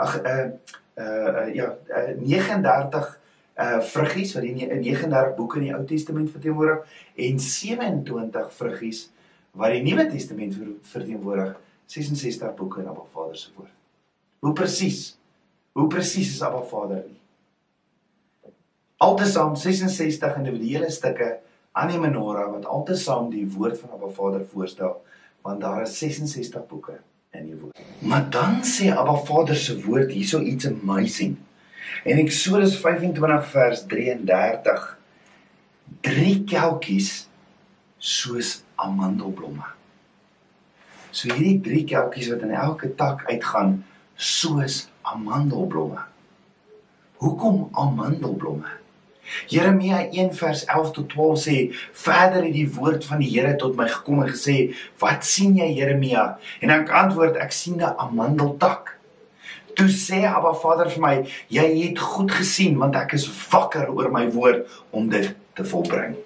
ag 0.00 0.18
uh 0.24 0.48
uh 0.96 1.46
ja 1.54 1.74
uh, 1.88 2.12
39 2.16 3.08
uh 3.60 3.80
vruggies 3.92 4.32
wat 4.36 4.46
die 4.46 4.54
39 4.54 5.34
boeke 5.36 5.60
in 5.60 5.66
die 5.68 5.74
Ou 5.76 5.84
Testament 5.84 6.30
verteenwoordig 6.32 6.86
en 7.26 7.40
27 7.40 8.52
vruggies 8.56 9.08
wat 9.52 9.74
die 9.74 9.82
Nuwe 9.84 10.06
Testament 10.08 10.56
verteenwoordig 10.94 11.58
66 11.90 12.54
boeke 12.54 12.80
in 12.80 12.88
Abba 12.88 13.04
Vader 13.12 13.36
se 13.36 13.50
woord. 13.56 13.72
Hoe 14.40 14.52
presies? 14.54 15.18
Hoe 15.72 15.88
presies 15.90 16.32
is 16.36 16.42
Abba 16.42 16.62
Vader 16.62 17.02
nie? 17.02 17.18
Altesaam 19.00 19.56
66 19.56 20.36
individuele 20.38 20.90
stukke 20.90 21.32
aan 21.72 21.90
die 21.90 21.98
menorah 21.98 22.50
wat 22.52 22.68
altesaam 22.68 23.30
die 23.32 23.46
woord 23.50 23.78
van 23.80 23.96
Abba 23.96 24.12
Vader 24.14 24.46
voorstel 24.52 25.00
want 25.42 25.60
daar 25.60 25.82
is 25.82 25.98
66 25.98 26.66
boeke 26.66 27.00
in 27.30 27.46
die 27.46 27.56
woord. 27.56 27.78
Maar 27.98 28.30
dan 28.30 28.64
sê 28.64 28.90
Abba 28.92 29.14
Vader 29.14 29.56
se 29.56 29.76
woord 29.84 30.12
hierso 30.12 30.40
iets 30.40 30.66
amazing. 30.66 31.36
En 32.04 32.18
Eksodus 32.18 32.76
25 32.80 33.46
vers 33.50 33.84
33 33.86 34.98
drie 36.00 36.44
kelkies 36.44 37.28
soos 37.98 38.62
amandelblomme. 38.74 39.66
So 41.10 41.32
hierdie 41.34 41.60
drie 41.60 41.84
kelkies 41.84 42.30
wat 42.30 42.44
in 42.46 42.54
elke 42.54 42.94
tak 42.94 43.26
uitgaan 43.28 43.80
soos 44.14 44.86
amandelblomme. 45.02 46.04
Hoekom 47.20 47.68
amandelblomme? 47.72 48.79
Jeremia 49.48 50.04
1 50.10 50.32
vers 50.38 50.64
11 50.66 50.92
tot 50.98 51.08
12 51.14 51.42
sê 51.46 51.56
verder 52.04 52.44
het 52.44 52.54
die 52.54 52.68
woord 52.76 53.04
van 53.08 53.22
die 53.22 53.30
Here 53.30 53.56
tot 53.56 53.76
my 53.76 53.88
gekom 53.88 54.22
en 54.24 54.32
gesê 54.32 54.72
wat 55.02 55.26
sien 55.26 55.56
jy 55.58 55.72
Jeremia 55.78 56.38
en 56.60 56.70
ek 56.70 56.90
antwoord 57.02 57.36
ek 57.40 57.52
sien 57.52 57.80
'n 57.80 57.94
amandeltak 57.96 58.96
Toe 59.74 59.88
sê 59.88 60.24
Abba 60.26 60.52
Vader 60.52 60.90
vir 60.90 61.00
my, 61.00 61.12
jy 61.48 61.66
het 61.86 61.98
goed 61.98 62.32
gesien 62.34 62.78
want 62.80 62.96
ek 62.98 63.14
is 63.16 63.28
wakker 63.52 63.86
oor 63.88 64.10
my 64.10 64.26
woord 64.34 64.66
om 64.90 65.08
dit 65.08 65.30
te 65.54 65.64
volbring. 65.64 66.16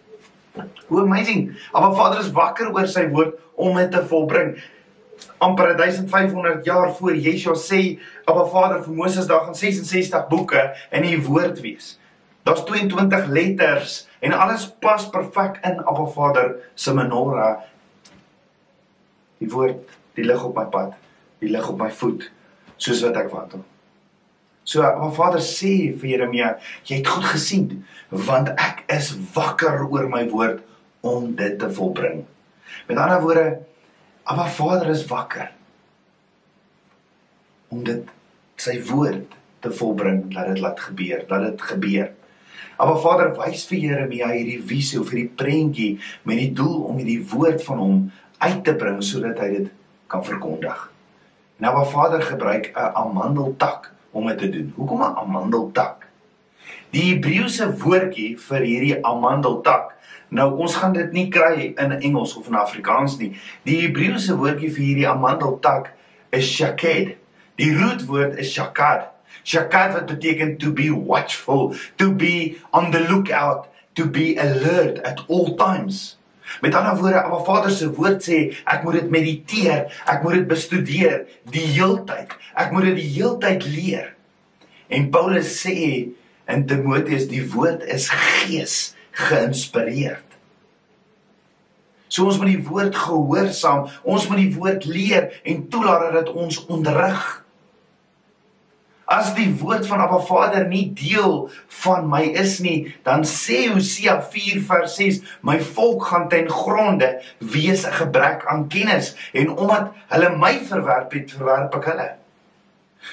Hoe 0.89 1.03
amazing. 1.03 1.53
Abba 1.73 1.93
Vader 1.95 2.21
is 2.21 2.33
wakker 2.33 2.73
oor 2.73 2.89
sy 2.91 3.09
woord 3.13 3.37
om 3.55 3.77
dit 3.77 3.91
te 3.91 4.03
volbring. 4.11 4.57
amper 5.39 5.77
1500 5.77 6.65
jaar 6.65 6.95
voor 6.95 7.15
Yeshua 7.15 7.55
sê 7.55 7.99
Abba 8.25 8.45
Vader 8.51 8.83
vir 8.83 8.95
Moses 8.95 9.27
daar 9.27 9.45
gaan 9.47 9.55
66 9.55 10.29
boeke 10.29 10.75
in 10.91 11.03
die 11.03 11.21
woord 11.23 11.61
wees. 11.61 11.99
Daar's 12.45 12.65
22 12.69 13.27
letters 13.27 14.07
en 14.21 14.33
alles 14.33 14.69
pas 14.79 15.09
perfek 15.11 15.59
in 15.65 15.81
Abba 15.85 16.07
Vader 16.07 16.57
se 16.75 16.95
menorah. 16.95 17.63
Die 19.41 19.49
woord, 19.51 19.89
die 20.15 20.25
lig 20.25 20.45
op 20.45 20.57
my 20.57 20.67
pad, 20.69 20.93
die 21.41 21.49
lig 21.49 21.69
op 21.69 21.81
my 21.81 21.89
voet 21.93 22.29
soos 22.77 23.01
wat 23.05 23.17
ek 23.17 23.31
wandel. 23.33 23.65
So 24.65 24.85
my 24.85 25.11
Vader 25.13 25.41
sê 25.45 25.93
vir 25.97 26.15
Jeremia, 26.15 26.55
jy 26.89 27.01
het 27.01 27.09
goed 27.09 27.29
gesien 27.33 27.69
want 28.09 28.53
ek 28.61 28.85
is 28.93 29.13
wakker 29.35 29.87
oor 29.89 30.09
my 30.13 30.25
woord 30.33 30.61
om 31.05 31.33
dit 31.37 31.57
te 31.61 31.69
volbring. 31.73 32.25
Met 32.89 33.01
ander 33.01 33.21
woorde, 33.25 33.47
Abba 34.25 34.47
Vader 34.53 34.93
is 34.93 35.05
wakker 35.09 35.51
om 37.73 37.81
dit 37.85 38.05
sy 38.61 38.79
woord 38.89 39.33
te 39.65 39.73
volbring, 39.73 40.27
laat 40.33 40.53
dit 40.53 40.61
laat 40.61 40.81
gebeur, 40.81 41.25
laat 41.29 41.49
dit 41.49 41.65
gebeur. 41.73 42.13
Abba 42.77 42.97
Vader 42.99 43.33
wys 43.39 43.67
vir 43.71 43.79
Jeremia 43.79 44.33
hierdie 44.33 44.61
visie 44.63 45.01
of 45.01 45.13
hierdie 45.13 45.31
prentjie 45.31 45.99
met 46.25 46.41
die 46.41 46.51
doel 46.53 46.89
om 46.89 46.99
hierdie 46.99 47.23
woord 47.33 47.63
van 47.67 47.79
hom 47.79 47.99
uit 48.39 48.65
te 48.65 48.75
bring 48.79 49.03
sodat 49.03 49.39
hy 49.39 49.51
dit 49.53 49.71
kan 50.11 50.25
verkondig. 50.27 50.91
Nou 51.63 51.71
Abba 51.73 51.85
Vader 51.91 52.23
gebruik 52.23 52.73
'n 52.75 52.93
amandeltak 52.95 53.93
om 54.13 54.27
dit 54.27 54.39
te 54.39 54.51
doen. 54.51 54.73
Hoekom 54.77 55.03
'n 55.03 55.17
amandeltak? 55.17 56.07
Die 56.91 57.15
Hebreëse 57.15 57.75
woordjie 57.79 58.39
vir 58.39 58.61
hierdie 58.61 59.05
amandeltak 59.05 59.95
Nou 60.35 60.49
ons 60.59 60.75
gaan 60.81 60.95
dit 60.97 61.13
nie 61.15 61.29
kry 61.31 61.75
in 61.79 61.93
Engels 62.01 62.35
of 62.37 62.49
in 62.51 62.57
Afrikaans 62.59 63.19
nie. 63.21 63.35
Die 63.63 63.85
Hebreëse 63.85 64.35
woordjie 64.39 64.73
vir 64.75 64.85
hierdie 64.89 65.09
amandeltak 65.09 65.93
is 66.35 66.49
shaked. 66.51 67.15
Die 67.61 67.71
rootwoord 67.77 68.39
is 68.43 68.51
shakad. 68.51 69.14
Shakad 69.43 69.93
wat 69.93 70.07
beteken 70.07 70.59
to 70.59 70.73
be 70.73 70.91
watchful, 70.91 71.75
to 71.99 72.13
be 72.13 72.59
on 72.73 72.91
the 72.91 73.01
lookout, 73.09 73.69
to 73.95 74.07
be 74.07 74.37
alert 74.37 74.99
at 75.03 75.25
all 75.29 75.57
times. 75.57 76.17
Met 76.61 76.75
ander 76.75 76.97
woorde, 76.97 77.23
Abba 77.23 77.45
Vader 77.45 77.71
se 77.71 77.89
woord 77.91 78.23
sê, 78.23 78.41
ek 78.69 78.85
moet 78.85 79.01
dit 79.01 79.11
mediteer, 79.11 79.87
ek 80.07 80.23
moet 80.23 80.39
dit 80.39 80.49
bestudeer 80.49 81.23
die 81.51 81.65
heeltyd. 81.75 82.35
Ek 82.55 82.75
moet 82.75 82.91
dit 82.91 83.01
die 83.01 83.11
heeltyd 83.17 83.65
leer. 83.67 84.11
En 84.93 85.09
Paulus 85.11 85.49
sê 85.63 85.77
in 86.51 86.67
Timoteus, 86.69 87.27
die 87.31 87.43
woord 87.55 87.83
is 87.91 88.11
gees 88.13 88.77
geïnspireerd. 89.25 90.21
So 92.15 92.29
ons 92.29 92.39
moet 92.39 92.53
die 92.53 92.67
woord 92.69 92.95
gehoorsaam, 92.95 93.89
ons 94.07 94.29
moet 94.31 94.45
die 94.45 94.53
woord 94.55 94.85
leer 94.87 95.33
en 95.43 95.65
toelaat 95.73 96.05
dat 96.07 96.19
dit 96.21 96.37
ons 96.45 96.61
onderrig. 96.71 97.25
As 99.05 99.35
die 99.37 99.51
woord 99.61 99.85
van 99.87 100.01
Abba 100.01 100.19
Vader 100.25 100.65
nie 100.69 100.87
deel 100.97 101.51
van 101.83 102.09
my 102.09 102.23
is 102.41 102.57
nie, 102.65 102.95
dan 103.05 103.27
sê 103.29 103.67
Hosea 103.69 104.17
4 104.33 104.63
vers 104.65 104.97
6, 104.97 105.21
my 105.45 105.59
volk 105.77 106.09
gaan 106.09 106.29
ten 106.33 106.49
gronde 106.49 107.21
wees 107.39 107.85
'n 107.85 107.93
gebrek 108.01 108.47
aan 108.49 108.69
kennis 108.69 109.15
en 109.33 109.57
omdat 109.57 109.93
hulle 110.09 110.37
my 110.37 110.59
verwerp 110.65 111.13
het, 111.13 111.37
verwerp 111.37 111.75
ek 111.77 111.85
hulle. 111.85 112.11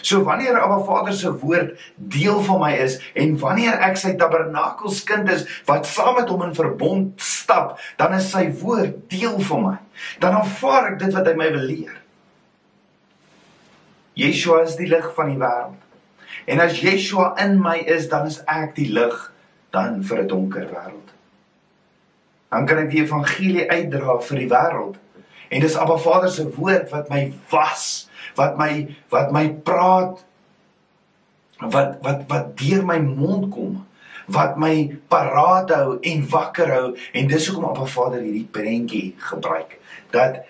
So 0.01 0.23
wanneer 0.23 0.61
Abba 0.61 0.79
Vader 0.83 1.13
se 1.13 1.31
woord 1.39 1.75
deel 1.95 2.41
van 2.41 2.59
my 2.59 2.71
is 2.79 2.97
en 3.13 3.37
wanneer 3.39 3.75
ek 3.83 3.97
sy 3.99 4.13
tabernakelskind 4.15 5.29
is 5.29 5.43
wat 5.67 5.85
saam 5.85 6.15
met 6.15 6.29
hom 6.31 6.45
in 6.47 6.55
verbond 6.55 7.21
stap, 7.21 7.79
dan 7.99 8.15
is 8.15 8.31
sy 8.31 8.47
woord 8.63 9.09
deel 9.11 9.39
van 9.51 9.65
my. 9.67 9.77
Dan 10.23 10.39
aanvaar 10.39 10.93
ek 10.93 10.99
dit 11.03 11.13
wat 11.13 11.27
hy 11.27 11.35
my 11.35 11.51
wil 11.51 11.67
leer. 11.67 12.00
Yeshua 14.17 14.63
is 14.63 14.75
die 14.75 14.87
lig 14.87 15.07
van 15.15 15.31
die 15.31 15.39
wêreld. 15.39 15.77
En 16.47 16.59
as 16.59 16.81
Yeshua 16.81 17.33
in 17.43 17.59
my 17.61 17.77
is, 17.77 18.09
dan 18.09 18.27
is 18.27 18.41
ek 18.47 18.75
die 18.75 18.89
lig 18.91 19.33
dan 19.71 20.03
vir 20.03 20.23
'n 20.23 20.27
donker 20.27 20.67
wêreld. 20.67 21.09
Dan 22.51 22.65
kan 22.65 22.77
ek 22.77 22.91
die 22.91 23.03
evangelie 23.03 23.69
uitdra 23.71 24.19
vir 24.19 24.37
die 24.37 24.49
wêreld. 24.49 24.95
En 25.49 25.61
dis 25.61 25.75
Abba 25.75 25.97
Vader 25.97 26.29
se 26.29 26.49
woord 26.55 26.89
wat 26.91 27.09
my 27.09 27.33
was 27.51 28.09
wat 28.35 28.57
my 28.57 28.95
wat 29.09 29.31
my 29.31 29.49
praat 29.49 30.23
wat 31.59 31.97
wat 32.01 32.27
wat 32.27 32.53
deur 32.57 32.85
my 32.85 32.99
mond 32.99 33.51
kom 33.53 33.81
wat 34.31 34.57
my 34.61 34.99
paraat 35.11 35.73
hou 35.75 35.97
en 36.07 36.23
wakker 36.29 36.71
hou 36.71 36.87
en 37.13 37.27
dis 37.27 37.47
hoekom 37.49 37.67
Appa 37.71 37.85
Vader 37.85 38.23
hierdie 38.23 38.47
prentjie 38.47 39.11
gebruik 39.31 39.77
dat 40.15 40.41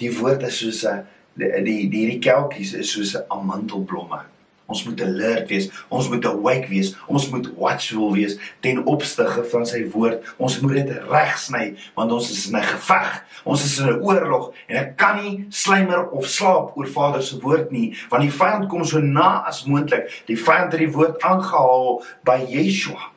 die 0.00 0.10
woord 0.18 0.46
is 0.48 0.58
soos 0.62 0.84
'n 0.84 1.04
die 1.36 1.62
die 1.90 2.00
hierdie 2.00 2.22
kelkies 2.24 2.74
is 2.74 2.92
soos 2.92 3.14
'n 3.16 3.26
amandelblomme 3.28 4.24
Ons 4.66 4.82
moet 4.82 5.00
alert 5.00 5.46
wees, 5.48 5.68
ons 5.88 6.08
moet 6.10 6.24
awake 6.26 6.66
wees, 6.68 6.90
ons 7.06 7.28
moet 7.30 7.46
watchful 7.58 8.10
wees 8.16 8.34
ten 8.64 8.80
opsigte 8.90 9.44
van 9.52 9.66
sy 9.68 9.84
woord. 9.92 10.26
Ons 10.42 10.58
moet 10.62 10.80
dit 10.80 10.90
regsny 11.06 11.68
want 11.94 12.14
ons 12.16 12.30
is 12.32 12.48
in 12.50 12.56
'n 12.58 12.66
geveg. 12.72 13.12
Ons 13.44 13.64
is 13.64 13.78
in 13.78 13.86
'n 13.92 14.02
oorlog 14.02 14.52
en 14.66 14.76
ek 14.76 14.96
kan 14.96 15.22
nie 15.22 15.46
slymer 15.50 16.10
of 16.10 16.26
slaap 16.26 16.76
oor 16.76 16.86
Vader 16.86 17.22
se 17.22 17.38
woord 17.40 17.70
nie 17.70 17.94
want 18.10 18.22
die 18.22 18.38
vyand 18.38 18.68
kom 18.68 18.84
so 18.84 18.98
na 18.98 19.44
as 19.46 19.64
moontlik. 19.64 20.24
Die 20.26 20.38
vyand 20.38 20.72
het 20.72 20.80
die 20.80 20.92
woord 20.92 21.22
aangehaal 21.22 22.02
by 22.24 22.44
Yeshua. 22.48 23.12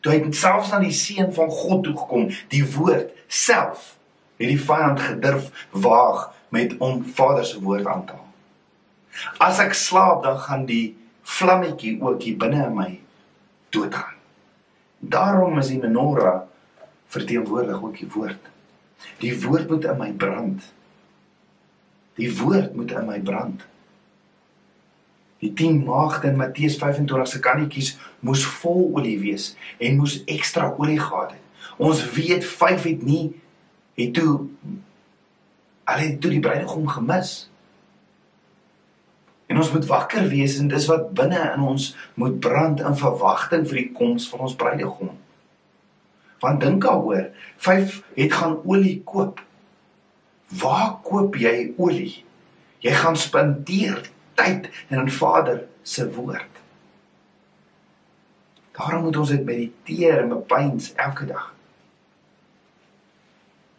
Toe 0.00 0.12
hy 0.12 0.32
selfs 0.32 0.70
na 0.70 0.78
die 0.78 0.92
seun 0.92 1.32
van 1.32 1.50
God 1.50 1.84
toe 1.84 1.96
gekom, 1.96 2.30
die 2.48 2.64
woord 2.64 3.12
self 3.28 3.98
het 4.38 4.48
die 4.48 4.64
vyand 4.64 5.00
gedurf 5.00 5.50
waag 5.70 6.32
met 6.50 6.76
om 6.78 7.04
Vader 7.04 7.44
se 7.46 7.60
woord 7.62 7.86
aan 7.86 8.04
te 8.06 8.12
haal. 8.12 8.28
As 9.38 9.58
ek 9.62 9.74
slaap, 9.74 10.22
dan 10.22 10.38
gaan 10.38 10.66
die 10.68 10.96
vlammetjie 11.22 11.98
ook 12.02 12.22
hier 12.22 12.38
binne 12.38 12.64
in 12.66 12.76
my 12.76 12.90
doodgaan. 13.74 14.18
Daarom 15.00 15.58
is 15.58 15.70
die 15.72 15.80
menorah 15.80 16.42
verteenwoordig 17.10 17.82
ook 17.82 17.98
die 17.98 18.10
woord. 18.14 18.50
Die 19.22 19.32
woord 19.42 19.70
moet 19.70 19.84
in 19.84 19.98
my 19.98 20.12
brand. 20.12 20.72
Die 22.20 22.30
woord 22.38 22.74
moet 22.76 22.92
in 22.92 23.06
my 23.08 23.20
brand. 23.20 23.64
Die 25.40 25.52
10 25.56 25.84
maagde 25.86 26.28
in 26.28 26.36
Matteus 26.36 26.76
25 26.76 27.28
se 27.28 27.40
kannetjies 27.40 27.94
moes 28.20 28.44
vol 28.60 28.90
olie 28.92 29.16
wees 29.22 29.54
en 29.78 29.96
moes 29.96 30.18
ekstra 30.28 30.74
olie 30.76 31.00
gehad 31.00 31.32
het. 31.32 31.72
Ons 31.80 32.04
weet 32.12 32.44
5 32.44 32.82
het 32.90 33.02
nie 33.06 33.24
het 33.96 34.12
toe 34.14 34.48
hulle 35.90 36.10
het 36.10 36.20
toe 36.20 36.30
die 36.30 36.42
bruidegom 36.42 36.88
gemis. 36.88 37.50
En 39.50 39.58
ons 39.58 39.72
moet 39.72 39.86
wakker 39.86 40.28
wees 40.30 40.58
en 40.62 40.68
dis 40.70 40.86
wat 40.86 41.10
binne 41.18 41.40
in 41.54 41.64
ons 41.66 41.90
moet 42.14 42.36
brand 42.42 42.80
in 42.86 42.96
verwagting 42.98 43.66
vir 43.66 43.80
die 43.80 43.90
koms 43.96 44.28
van 44.30 44.46
ons 44.46 44.54
bruidegom. 44.58 45.16
Want 46.40 46.62
dink 46.62 46.84
daaroor, 46.84 47.26
vyf 47.60 47.98
het 48.16 48.32
gaan 48.32 48.60
olie 48.64 49.00
koop. 49.04 49.42
Waar 50.60 51.00
koop 51.06 51.36
jy 51.36 51.72
olie? 51.76 52.22
Jy 52.80 52.94
gaan 53.02 53.18
spandeer 53.18 54.06
tyd 54.38 54.70
in 54.88 55.02
'n 55.02 55.10
Vader 55.10 55.66
se 55.82 56.06
woord. 56.14 56.48
Daarom 58.72 59.02
moet 59.02 59.16
ons 59.16 59.28
dit 59.28 59.44
mediteer 59.44 60.22
en 60.22 60.28
bepeins 60.28 60.92
elke 60.94 61.26
dag. 61.26 61.54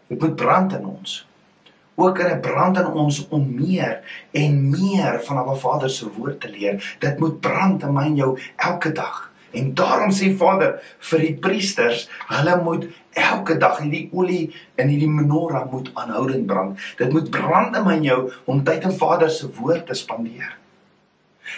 Dit 0.08 0.20
moet 0.20 0.36
brand 0.36 0.74
in 0.74 0.86
ons 0.86 1.31
ook 2.02 2.20
in 2.20 2.32
'n 2.36 2.42
brand 2.42 2.78
in 2.78 2.88
ons 2.88 3.28
om 3.30 3.56
meer 3.56 4.02
en 4.32 4.70
meer 4.70 5.22
van 5.24 5.38
Abba 5.38 5.54
Vader 5.54 5.90
se 5.90 6.10
woord 6.18 6.40
te 6.42 6.50
leer. 6.50 6.96
Dit 7.00 7.20
moet 7.20 7.40
brand 7.40 7.84
in 7.84 7.94
my 7.94 8.06
en 8.06 8.16
jou 8.16 8.40
elke 8.56 8.92
dag. 8.92 9.32
En 9.52 9.74
daarom 9.74 10.12
sê 10.12 10.32
Vader 10.38 10.80
vir 11.12 11.20
die 11.20 11.34
priesters, 11.34 12.08
hulle 12.32 12.56
moet 12.64 12.88
elke 13.20 13.58
dag 13.60 13.82
hierdie 13.84 14.08
olie 14.16 14.46
in 14.80 14.88
hierdie 14.88 15.12
menorah 15.12 15.68
moet 15.72 15.92
aanhoudend 15.94 16.46
brand. 16.48 16.80
Dit 16.98 17.12
moet 17.12 17.30
brand 17.30 17.76
in 17.76 17.84
my 17.88 17.98
en 18.00 18.08
jou 18.08 18.22
om 18.46 18.64
tyd 18.64 18.88
in 18.88 18.96
Vader 18.96 19.30
se 19.30 19.52
woord 19.60 19.86
te 19.88 19.98
spandeer. 19.98 20.56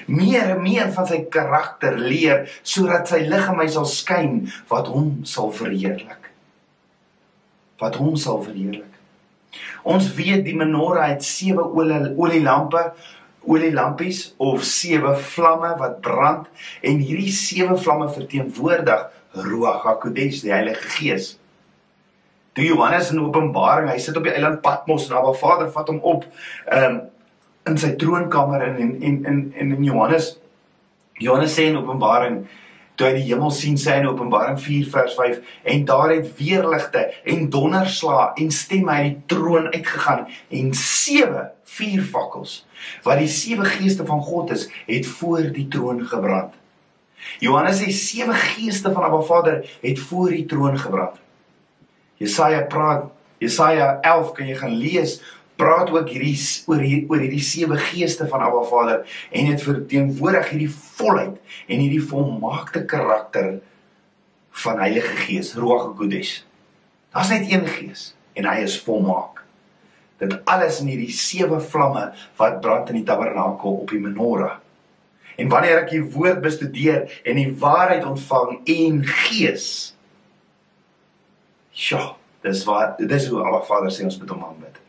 Meer 0.10 0.56
en 0.56 0.64
meer 0.64 0.90
van 0.96 1.06
sy 1.06 1.20
karakter 1.30 2.00
leer 2.00 2.48
sodat 2.64 3.12
sy 3.12 3.22
lig 3.28 3.50
in 3.52 3.60
my 3.60 3.68
sal 3.70 3.86
skyn 3.86 4.40
wat 4.72 4.90
hom 4.90 5.20
sal 5.30 5.54
verheerlik. 5.54 6.32
Wat 7.84 8.00
hom 8.02 8.18
sal 8.18 8.42
verheerlik. 8.42 8.93
Ons 9.84 10.12
weet 10.18 10.46
die 10.46 10.56
menorah 10.58 11.10
het 11.12 11.26
sewe 11.26 11.66
olie 11.66 12.14
olielampe, 12.18 12.86
olielampies 13.44 14.34
of 14.40 14.64
sewe 14.64 15.16
vlamme 15.36 15.74
wat 15.80 16.00
brand 16.02 16.48
en 16.82 17.02
hierdie 17.04 17.34
sewe 17.36 17.76
vlamme 17.78 18.08
verteenwoordig 18.14 19.10
Ruach 19.34 19.82
HaKodesh, 19.84 20.44
die 20.46 20.54
Heilige 20.54 20.92
Gees. 20.94 21.32
Toe 22.54 22.68
Johannes 22.68 23.10
in 23.10 23.20
Openbaring, 23.24 23.90
hy 23.90 23.98
sit 23.98 24.18
op 24.18 24.28
die 24.28 24.36
eiland 24.36 24.62
Patmos 24.62 25.08
en 25.10 25.18
Abba 25.18 25.34
Vader 25.34 25.72
vat 25.74 25.90
hom 25.90 25.98
op 26.06 26.28
um, 26.70 27.00
in 27.70 27.80
sy 27.80 27.94
troonkamer 28.00 28.66
in 28.68 28.78
en 28.84 29.22
en 29.26 29.46
en 29.58 29.72
en 29.74 29.84
Johannes 29.84 30.34
Johannes 31.24 31.56
sê 31.56 31.70
in 31.70 31.80
Openbaring 31.80 32.44
toe 32.96 33.08
hy 33.08 33.14
die 33.18 33.26
hemel 33.30 33.52
sien 33.54 33.78
sê 33.80 33.98
in 34.02 34.08
Openbaring 34.10 34.60
4 34.62 34.90
vers 34.94 35.16
5 35.18 35.40
en 35.74 35.86
daar 35.90 36.14
het 36.14 36.30
weerligte 36.38 37.06
en 37.34 37.50
donderslae 37.54 38.32
en 38.44 38.52
stemme 38.54 38.92
uit 38.92 39.08
die 39.08 39.36
troon 39.36 39.70
uitgegaan 39.74 40.28
en 40.50 40.74
sewe 40.78 41.48
vuurvakkels 41.74 42.60
wat 43.06 43.22
die 43.22 43.32
sewe 43.32 43.66
geeste 43.78 44.06
van 44.06 44.22
God 44.22 44.54
is 44.54 44.68
het 44.86 45.08
voor 45.08 45.48
die 45.56 45.68
troon 45.72 46.04
gebrand. 46.08 46.54
Johannes 47.40 47.80
sê 47.82 47.92
sewe 47.96 48.36
geeste 48.36 48.92
van 48.94 49.08
Abba 49.08 49.22
Vader 49.26 49.62
het 49.82 50.00
voor 50.00 50.34
die 50.36 50.46
troon 50.46 50.78
gebrand. 50.80 51.20
Jesaja 52.22 52.66
praat 52.70 53.10
Jesaja 53.44 53.98
11 54.02 54.36
kan 54.38 54.48
jy 54.48 54.58
gaan 54.60 54.76
lees 54.80 55.18
praat 55.64 55.92
ook 55.96 56.10
hierdie 56.12 56.38
oor 56.68 56.82
hier 56.84 57.06
oor 57.08 57.22
hierdie 57.24 57.44
sewe 57.44 57.78
geeste 57.90 58.28
van 58.32 58.44
Abba 58.44 58.64
Vader 58.68 59.20
en 59.32 59.52
dit 59.52 59.68
verteenwoordig 59.68 60.50
hierdie 60.52 60.72
volheid 60.72 61.38
en 61.68 61.86
hierdie 61.86 62.04
volmaakte 62.04 62.84
karakter 62.86 63.56
van 64.64 64.82
Heilige 64.84 65.16
Gees, 65.24 65.56
Ruach 65.58 65.88
HaKodesh. 65.88 66.44
Daar's 67.14 67.32
net 67.32 67.48
een 67.50 67.66
Gees. 67.68 68.12
en 68.34 68.48
hy 68.50 68.64
is 68.66 68.80
volmaak. 68.82 69.44
Dit 70.22 70.36
alles 70.50 70.80
in 70.82 70.90
hierdie 70.92 71.14
sewe 71.14 71.60
vlamme 71.62 72.10
wat 72.40 72.60
brand 72.64 72.92
in 72.94 73.02
die 73.02 73.08
tabernakel 73.08 73.82
op 73.84 73.94
die 73.94 74.02
menorah. 74.02 74.60
En 75.38 75.50
wanneer 75.50 75.84
ek 75.84 75.94
die 75.96 76.04
woord 76.14 76.44
bestudeer 76.44 77.10
en 77.26 77.40
die 77.40 77.50
waarheid 77.62 78.06
ontvang 78.06 78.60
en 78.70 79.02
gees. 79.26 79.68
Ja, 81.74 82.14
dis 82.46 82.62
wat 82.70 83.02
dis 83.02 83.30
hoe 83.32 83.42
Abba 83.42 83.64
Vader 83.66 83.94
sê 83.94 84.06
ons 84.06 84.20
moet 84.22 84.34
hom 84.36 84.46
aanbid. 84.52 84.83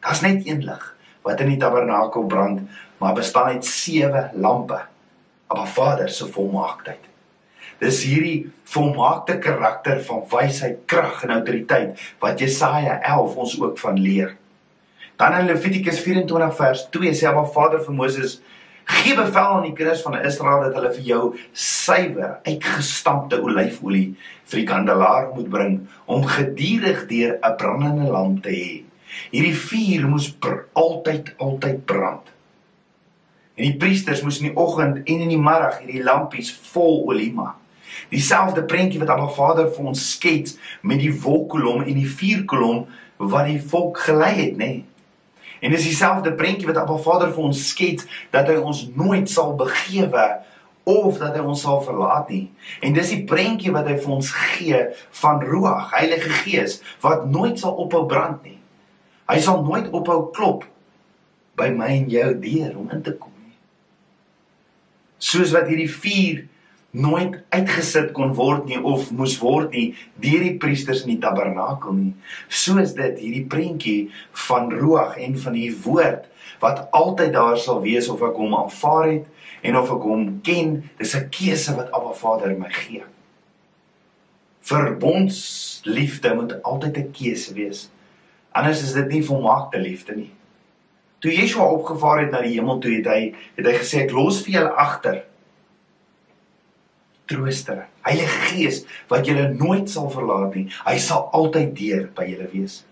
Daar's 0.00 0.20
net 0.20 0.46
een 0.46 0.64
lig 0.64 0.94
wat 1.22 1.40
in 1.40 1.50
die 1.52 1.60
tabernakel 1.60 2.24
brand, 2.24 2.60
maar 2.98 3.14
bestaan 3.14 3.58
uit 3.58 3.64
sewe 3.64 4.30
lampe. 4.34 4.80
Abba 5.48 5.66
Vader 5.66 6.08
se 6.08 6.26
volmaaktheid. 6.26 7.04
Dis 7.78 8.02
hierdie 8.02 8.50
volmaakte 8.68 9.38
karakter 9.38 10.00
van 10.04 10.24
wysheid, 10.30 10.80
krag 10.90 11.22
en 11.24 11.36
autoriteit 11.36 12.00
wat 12.20 12.40
Jesaja 12.42 12.98
11 13.00 13.36
ons 13.36 13.54
ook 13.60 13.78
van 13.78 14.00
leer. 14.00 14.34
Dan 15.18 15.34
in 15.38 15.46
Levitikus 15.46 16.00
24 16.02 16.56
vers 16.56 16.84
2 16.94 17.14
sê 17.14 17.30
Abba 17.30 17.44
Vader 17.54 17.80
vir 17.84 17.94
Moses: 17.94 18.40
"Gee 18.84 19.14
bevel 19.14 19.54
aan 19.56 19.62
die 19.68 19.72
kinders 19.72 20.02
van 20.02 20.18
Israel 20.18 20.60
dat 20.66 20.74
hulle 20.74 20.92
vir 20.94 21.06
jou 21.12 21.22
suiwer, 21.52 22.38
uitgestampte 22.42 23.40
olyfolie 23.42 24.16
vir 24.44 24.60
die 24.60 24.68
kandelaar 24.68 25.32
moet 25.34 25.48
bring 25.50 25.80
om 26.06 26.24
gedurig 26.24 27.06
deur 27.06 27.38
'n 27.42 27.56
brandende 27.56 28.10
lamp 28.10 28.42
te 28.42 28.50
hê." 28.50 28.87
Hierdie 29.30 29.54
vuur 29.56 30.08
moes 30.08 30.32
altyd 30.72 31.34
altyd 31.36 31.84
brand. 31.84 32.34
En 33.58 33.64
die 33.64 33.76
priesters 33.76 34.22
moes 34.22 34.38
in 34.40 34.50
die 34.50 34.56
oggend 34.56 35.00
en 35.04 35.24
in 35.24 35.32
die 35.32 35.40
middag 35.40 35.80
hierdie 35.82 36.04
lampies 36.06 36.52
vol 36.72 37.02
olie 37.10 37.32
maak. 37.34 37.56
Dieselfde 38.12 38.62
prentjie 38.68 39.00
wat 39.00 39.10
Abba 39.10 39.26
Vader 39.34 39.70
vir 39.74 39.88
ons 39.90 40.04
skets 40.12 40.54
met 40.86 41.00
die 41.02 41.12
wolkkolom 41.22 41.82
en 41.82 41.96
die 41.98 42.06
vuurkolom 42.08 42.84
wat 43.18 43.48
die 43.48 43.58
volk 43.58 43.98
gelei 44.04 44.34
het, 44.36 44.54
nê? 44.54 44.68
Nee. 44.68 44.84
En 45.60 45.74
dis 45.74 45.88
dieselfde 45.88 46.32
prentjie 46.38 46.68
wat 46.68 46.78
Abba 46.78 46.96
Vader 47.02 47.32
vir 47.34 47.48
ons 47.48 47.64
skets 47.72 48.06
dat 48.34 48.46
hy 48.50 48.60
ons 48.60 48.84
nooit 48.94 49.26
sal 49.30 49.56
begewe 49.58 50.26
of 50.88 51.18
dat 51.20 51.34
hy 51.36 51.42
ons 51.42 51.64
sal 51.66 51.82
verlaat 51.84 52.30
nie. 52.32 52.44
En 52.84 52.94
dis 52.96 53.10
die 53.12 53.24
prentjie 53.28 53.72
wat 53.74 53.90
hy 53.90 53.98
vir 53.98 54.14
ons 54.14 54.30
gee 54.54 54.84
van 55.20 55.42
Ruach, 55.42 55.90
Heilige 55.96 56.30
Gees, 56.44 56.78
wat 57.02 57.26
nooit 57.28 57.58
sal 57.60 57.74
ophou 57.82 58.06
brand 58.08 58.46
nie. 58.46 58.57
Hy 59.28 59.40
sal 59.44 59.64
nooit 59.64 59.90
ophou 59.92 60.30
klop 60.32 60.64
by 61.58 61.68
my 61.74 61.90
en 61.98 62.06
jou 62.12 62.28
deur 62.40 62.76
om 62.78 62.92
in 62.94 63.02
te 63.04 63.12
kom 63.18 63.34
nie. 63.34 63.56
Soos 65.18 65.52
wat 65.52 65.68
hierdie 65.68 65.90
vuur 65.90 66.46
nooit 66.96 67.34
uitgesit 67.52 68.14
kon 68.16 68.32
word 68.38 68.70
nie 68.70 68.78
of 68.80 69.10
moes 69.12 69.36
word 69.42 69.74
nie 69.76 69.90
deur 70.22 70.46
die 70.46 70.54
priesters 70.60 71.02
in 71.04 71.12
die 71.12 71.20
tabernakel 71.20 71.92
nie. 71.92 72.14
Soos 72.48 72.94
dit 72.96 73.20
hierdie 73.20 73.44
prentjie 73.50 73.98
van 74.46 74.72
Ruach 74.72 75.18
en 75.20 75.36
van 75.36 75.58
die 75.58 75.70
woord 75.84 76.24
wat 76.62 76.86
altyd 76.96 77.34
daar 77.36 77.60
sal 77.60 77.82
wees 77.84 78.08
of 78.08 78.24
ek 78.24 78.40
hom 78.40 78.56
aanvaar 78.56 79.10
het 79.10 79.28
en 79.68 79.76
of 79.76 79.92
ek 79.92 80.08
hom 80.08 80.24
ken, 80.46 80.88
dis 80.98 81.14
'n 81.14 81.28
keuse 81.28 81.76
wat 81.76 81.92
Abba 81.92 82.14
Vader 82.14 82.56
my 82.56 82.70
gee. 82.70 83.04
Verbondsliefde 84.62 86.34
moet 86.34 86.62
altyd 86.62 86.96
'n 86.96 87.12
keuse 87.12 87.54
wees. 87.54 87.90
Anders 88.58 88.82
is 88.82 88.96
dit 88.96 89.14
nie 89.14 89.22
volmaakte 89.24 89.80
liefde 89.80 90.16
nie. 90.18 90.32
Toe 91.22 91.32
Yeshua 91.34 91.66
opgevaar 91.74 92.24
het 92.24 92.34
na 92.34 92.42
die 92.42 92.56
hemel 92.56 92.78
toe 92.82 92.92
het 92.96 93.08
hy 93.10 93.20
het 93.58 93.66
hy 93.66 93.74
gesê 93.78 94.04
ek 94.04 94.14
los 94.14 94.42
vir 94.44 94.58
julle 94.58 94.76
agter 94.86 95.24
trooster, 97.28 97.86
Heilige 98.06 98.40
Gees 98.48 98.82
wat 99.10 99.26
julle 99.28 99.50
nooit 99.52 99.90
sal 99.90 100.08
verlaat 100.12 100.54
nie. 100.56 100.68
Hy 100.86 100.96
sal 101.02 101.28
altyd 101.36 101.74
deur 101.76 102.06
by 102.16 102.24
julle 102.30 102.48
wees. 102.54 102.82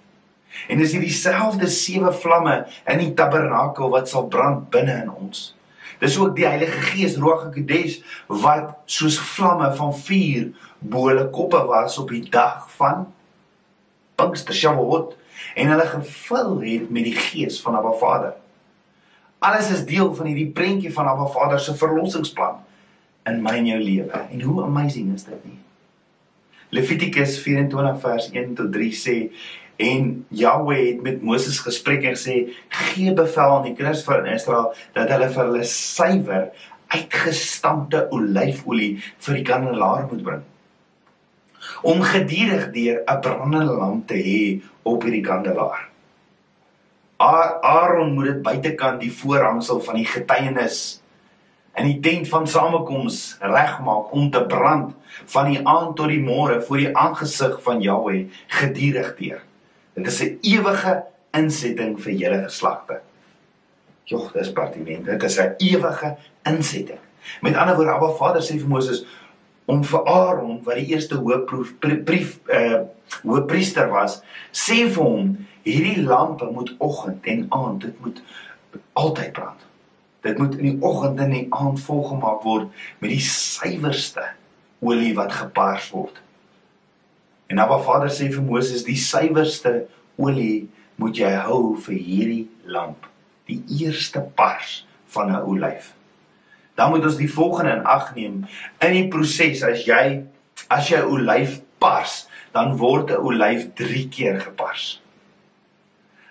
En 0.69 0.81
dis 0.81 0.93
hierdie 0.95 1.13
selfde 1.13 1.69
sewe 1.73 2.13
vlamme 2.13 2.59
in 2.89 3.01
die 3.03 3.13
tabernakel 3.17 3.91
wat 3.93 4.11
sal 4.11 4.29
brand 4.33 4.69
binne 4.73 5.01
in 5.05 5.13
ons. 5.13 5.51
Dis 6.01 6.19
ook 6.21 6.35
die 6.37 6.45
Heilige 6.45 6.83
Gees, 6.91 7.17
Ruach 7.17 7.47
HaKodesh 7.47 8.03
wat 8.43 8.75
soos 8.93 9.17
vlamme 9.33 9.71
van 9.79 9.95
vuur 9.97 10.51
bo 10.81 11.07
hulle 11.09 11.31
koppe 11.33 11.63
was 11.71 11.97
op 12.03 12.13
die 12.13 12.27
dag 12.29 12.67
van 12.77 13.07
Pinkster 14.21 14.57
Shavuot 14.57 15.17
en 15.55 15.69
hulle 15.73 15.87
gevul 15.87 16.61
het 16.61 16.91
met 16.91 17.05
die 17.05 17.17
Gees 17.17 17.61
van 17.63 17.77
Abba 17.79 17.93
Vader. 18.01 18.33
Alles 19.39 19.71
is 19.71 19.85
deel 19.87 20.15
van 20.15 20.27
hierdie 20.27 20.51
prentjie 20.51 20.93
van 20.93 21.07
Abba 21.07 21.27
Vader 21.33 21.61
se 21.61 21.77
verlossingsplan 21.77 22.63
in 23.27 23.43
my 23.43 23.57
en 23.61 23.67
jou 23.67 23.79
lewe. 23.83 24.25
En 24.31 24.41
hoe 24.41 24.65
amazing 24.65 25.15
is 25.15 25.27
dit 25.29 25.45
nie? 25.45 25.59
Levitikus 26.75 27.39
24 27.43 28.01
vers 28.01 28.31
1 28.31 28.55
tot 28.59 28.73
3 28.73 28.91
sê 28.97 29.17
en 29.77 30.25
Jahweh 30.29 30.81
het 30.87 31.03
met 31.05 31.23
Moses 31.23 31.59
gespreek 31.61 32.07
en 32.09 32.17
gesê 32.17 32.37
gee 32.69 33.13
bevel 33.15 33.59
aan 33.59 33.69
die 33.69 33.75
kinders 33.77 34.03
van 34.07 34.27
Israel 34.33 34.73
dat 34.97 35.13
hulle 35.13 35.29
vir 35.29 35.45
hulle 35.45 35.65
suiwer 35.69 36.47
uitgestampte 36.95 38.07
olyfolie 38.15 38.93
vir 39.03 39.39
die 39.39 39.45
kandelaar 39.47 40.07
moet 40.09 40.23
bring 40.25 40.45
om 41.83 42.03
gedurig 42.03 42.71
deur 42.73 43.03
'n 43.07 43.21
brandende 43.21 43.73
lamp 43.73 44.07
te 44.09 44.15
hê 44.15 44.63
op 44.83 45.03
hierdie 45.03 45.23
kandelaar. 45.25 45.89
Aaron 47.17 48.13
moet 48.13 48.25
dit 48.25 48.43
buitekant 48.43 49.01
die 49.01 49.13
voorhangsel 49.13 49.81
van 49.81 49.95
die 49.95 50.07
getuienis 50.07 51.01
in 51.77 51.85
die 51.85 52.01
tent 52.01 52.29
van 52.29 52.47
samekoms 52.49 53.37
regmaak 53.41 54.13
om 54.13 54.31
te 54.31 54.43
brand 54.49 54.95
van 55.25 55.51
die 55.51 55.61
aand 55.65 55.97
tot 55.97 56.09
die 56.09 56.21
môre 56.21 56.61
voor 56.63 56.77
die 56.77 56.93
aangesig 56.97 57.59
van 57.63 57.81
Jahweh 57.85 58.27
gedurig 58.61 59.17
deur. 59.17 59.43
Dit 59.95 60.07
is 60.07 60.23
'n 60.23 60.39
ewige 60.43 61.05
insetting 61.33 62.01
vir 62.01 62.13
julle 62.13 62.43
geslagte. 62.45 63.01
Jogg, 64.05 64.33
dis 64.33 64.53
partiment. 64.53 65.05
Dit 65.05 65.23
is 65.23 65.39
'n 65.39 65.55
ewige 65.59 66.17
insetting. 66.45 66.99
Met 67.41 67.57
ander 67.57 67.75
woorde, 67.77 67.93
Abba 67.93 68.09
Vader 68.09 68.43
sê 68.43 68.59
vir 68.59 68.69
Moses 68.69 69.05
om 69.67 69.83
vir 69.85 70.07
Aaron 70.07 70.61
wat 70.65 70.79
die 70.79 70.93
eerste 70.95 71.19
hoofproef 71.23 71.75
brief 71.81 72.39
uh 72.47 72.85
hoofpriester 73.23 73.87
was, 73.93 74.19
sê 74.51 74.87
vir 74.91 75.03
hom 75.03 75.29
hierdie 75.67 76.03
lampe 76.03 76.49
moet 76.51 76.73
oggend 76.83 77.27
en 77.31 77.45
aand 77.55 77.85
dit 77.87 78.01
moet 78.03 78.19
altyd 78.99 79.33
brand. 79.33 79.63
Dit 80.27 80.39
moet 80.39 80.57
in 80.59 80.71
die 80.73 80.83
oggend 80.83 81.21
en 81.23 81.31
die 81.31 81.47
aand 81.55 81.81
volgemaak 81.87 82.43
word 82.43 82.71
met 83.03 83.13
die 83.15 83.23
suiwerste 83.23 84.25
olie 84.83 85.13
wat 85.15 85.35
gepars 85.39 85.91
word. 85.95 86.19
En 87.47 87.63
Abba 87.63 87.79
Vader 87.87 88.11
sê 88.11 88.27
vir 88.33 88.43
Moses 88.43 88.85
die 88.87 88.99
suiwerste 88.99 89.87
olie 90.19 90.67
moet 90.99 91.19
jy 91.21 91.31
hou 91.47 91.77
vir 91.87 91.99
hierdie 92.01 92.45
lamp, 92.67 93.07
die 93.47 93.63
eerste 93.79 94.25
pars 94.35 94.81
van 95.15 95.31
'n 95.31 95.45
olyf. 95.47 95.95
Dan 96.77 96.91
moet 96.93 97.05
ons 97.09 97.17
die 97.17 97.33
volgende 97.33 97.79
in 97.79 97.87
ag 97.89 98.15
neem 98.15 98.45
in 98.85 98.93
die 98.93 99.09
proses 99.09 99.63
as 99.65 99.85
jy 99.89 100.25
as 100.73 100.89
jy 100.91 101.01
olyf 101.05 101.61
pars, 101.79 102.27
dan 102.53 102.77
word 102.81 103.11
'n 103.11 103.21
olyf 103.21 103.75
3 103.75 104.09
keer 104.09 104.41
gepars. 104.41 105.01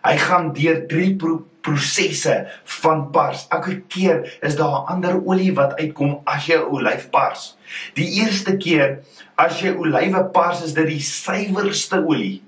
Hy 0.06 0.18
gaan 0.18 0.54
deur 0.54 0.86
3 0.88 1.18
prosesse 1.66 2.36
van 2.64 3.10
pars. 3.10 3.48
Elke 3.50 3.80
keer 3.90 4.38
is 4.42 4.56
daar 4.56 4.82
'n 4.82 4.88
ander 4.94 5.16
olie 5.26 5.54
wat 5.54 5.76
uitkom 5.82 6.22
as 6.24 6.46
jy 6.46 6.58
olyf 6.58 7.10
pars. 7.10 7.58
Die 7.94 8.10
eerste 8.22 8.58
keer 8.58 9.00
as 9.36 9.62
jy 9.62 9.74
olywe 9.74 10.24
pars 10.32 10.62
is 10.64 10.74
dit 10.74 10.88
die 10.88 11.02
suiwerste 11.02 12.06
olie. 12.06 12.44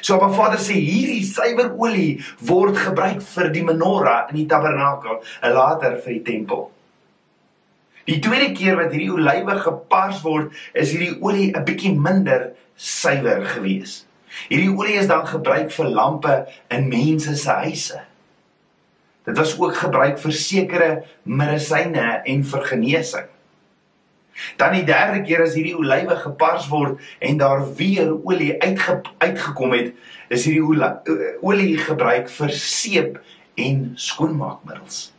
So 0.00 0.16
'n 0.16 0.32
Vader 0.32 0.58
sê 0.58 0.72
hierdie 0.72 1.24
suiwer 1.24 1.72
olie 1.76 2.24
word 2.40 2.76
gebruik 2.76 3.22
vir 3.22 3.48
die 3.48 3.64
menorah 3.64 4.30
in 4.30 4.36
die 4.36 4.46
tabernakel 4.46 5.22
en 5.42 5.52
later 5.52 5.96
vir 5.96 6.12
die 6.12 6.22
tempel. 6.22 6.70
Die 8.08 8.20
tweede 8.24 8.52
keer 8.56 8.78
wat 8.78 8.92
hierdie 8.94 9.12
olywe 9.12 9.58
gepars 9.60 10.22
word, 10.24 10.52
is 10.72 10.94
hierdie 10.94 11.18
olie 11.20 11.50
'n 11.52 11.64
bietjie 11.64 11.92
minder 11.92 12.54
suiwer 12.74 13.44
gewees. 13.44 14.06
Hierdie 14.48 14.72
olie 14.72 14.96
is 14.96 15.10
dan 15.10 15.26
gebruik 15.26 15.70
vir 15.70 15.88
lampe 15.88 16.36
in 16.70 16.88
mense 16.88 17.36
se 17.36 17.50
huise. 17.50 18.00
Dit 19.24 19.36
was 19.36 19.58
ook 19.60 19.76
gebruik 19.76 20.18
vir 20.18 20.32
sekere 20.32 21.04
medisyne 21.24 22.22
en 22.24 22.44
vir 22.44 22.62
genesing. 22.64 23.28
Dan 24.56 24.72
die 24.72 24.84
derde 24.84 25.20
keer 25.26 25.42
as 25.42 25.54
hierdie 25.58 25.76
olywe 25.76 26.16
gepars 26.16 26.68
word 26.68 27.00
en 27.20 27.36
daar 27.36 27.66
weer 27.76 28.14
olie 28.24 28.54
uitge, 28.62 29.02
uitgekom 29.18 29.72
het, 29.72 29.92
is 30.30 30.46
hierdie 30.46 30.64
olie 31.42 31.76
gebruik 31.76 32.30
vir 32.30 32.50
seep 32.50 33.20
en 33.58 33.92
skoonmaakmiddels. 33.96 35.17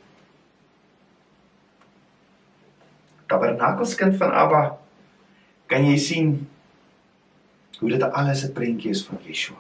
Tabernakelskind 3.29 4.17
van 4.17 4.33
Abba, 4.33 4.63
kan 5.69 5.85
jy 5.85 5.97
sien 6.01 6.35
hoe 7.79 7.89
dit 7.89 8.03
alles 8.03 8.43
'n 8.43 8.53
prentjie 8.53 8.91
is 8.91 9.05
van 9.05 9.19
Yeshua? 9.25 9.57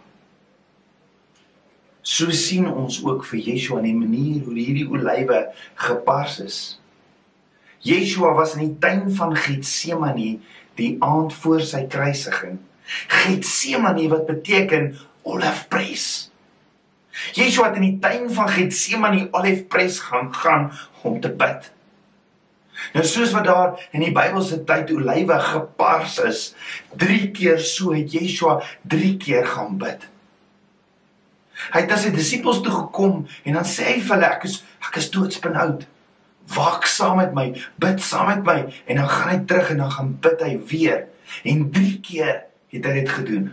So 2.01 2.31
sien 2.31 2.65
ons 2.65 3.03
ook 3.05 3.25
vir 3.29 3.39
Yeshua 3.39 3.79
in 3.79 3.85
die 3.85 3.99
manier 3.99 4.43
hoe 4.45 4.55
hierdie 4.57 4.87
olywe 4.89 5.53
gepars 5.75 6.39
is. 6.39 6.57
Yeshua 7.85 8.33
was 8.35 8.55
in 8.55 8.65
die 8.65 8.79
tuin 8.79 9.11
van 9.15 9.35
Getsemane 9.35 10.39
die 10.79 10.95
aand 11.05 11.33
voor 11.33 11.61
sy 11.61 11.85
kruisiging. 11.91 12.57
Getsemane 13.07 14.07
wat 14.09 14.25
beteken 14.27 14.95
olifprys. 15.27 16.31
Yeshua 17.37 17.69
het 17.69 17.79
in 17.79 17.87
die 17.87 17.99
tuin 18.01 18.29
van 18.33 18.49
Getsemane 18.49 19.27
olifprys 19.31 19.99
gaan 20.07 20.33
gaan 20.33 20.71
om 21.03 21.19
te 21.21 21.29
bid. 21.29 21.71
Nou 22.93 23.05
soos 23.05 23.33
wat 23.35 23.45
daar 23.45 23.89
in 23.95 24.03
die 24.03 24.13
Bybelse 24.15 24.61
tyd 24.67 24.91
olywe 24.93 25.39
gepars 25.43 26.17
is, 26.25 26.41
3 27.01 27.29
keer 27.35 27.59
so 27.61 27.93
het 27.95 28.13
Yeshua 28.15 28.59
3 28.89 29.11
keer 29.21 29.45
gaan 29.47 29.77
bid. 29.81 30.07
Hy 31.69 31.83
het 31.83 31.91
na 31.91 31.99
sy 31.99 32.11
disippels 32.15 32.61
toe 32.63 32.73
gekom 32.73 33.23
en 33.43 33.57
dan 33.59 33.67
sê 33.67 33.89
hy 33.91 33.97
vir 33.99 34.15
hulle 34.15 34.33
ek 34.37 34.45
is 34.47 34.61
ek 34.87 34.99
is 35.01 35.09
doodsbenoud. 35.13 35.85
Waak 36.55 36.87
saam 36.89 37.19
met 37.19 37.35
my, 37.35 37.49
bid 37.77 37.99
saam 38.01 38.31
met 38.31 38.45
my 38.47 38.59
en 38.87 39.01
dan 39.01 39.09
gaan 39.11 39.33
hy 39.33 39.39
terug 39.49 39.73
en 39.75 39.83
dan 39.83 39.91
gaan 39.97 40.13
bid 40.23 40.45
hy 40.47 40.53
weer. 40.71 41.01
En 41.45 41.67
3 41.75 41.97
keer 42.05 42.35
het 42.73 42.85
hy 42.85 42.93
dit 43.01 43.11
gedoen. 43.17 43.49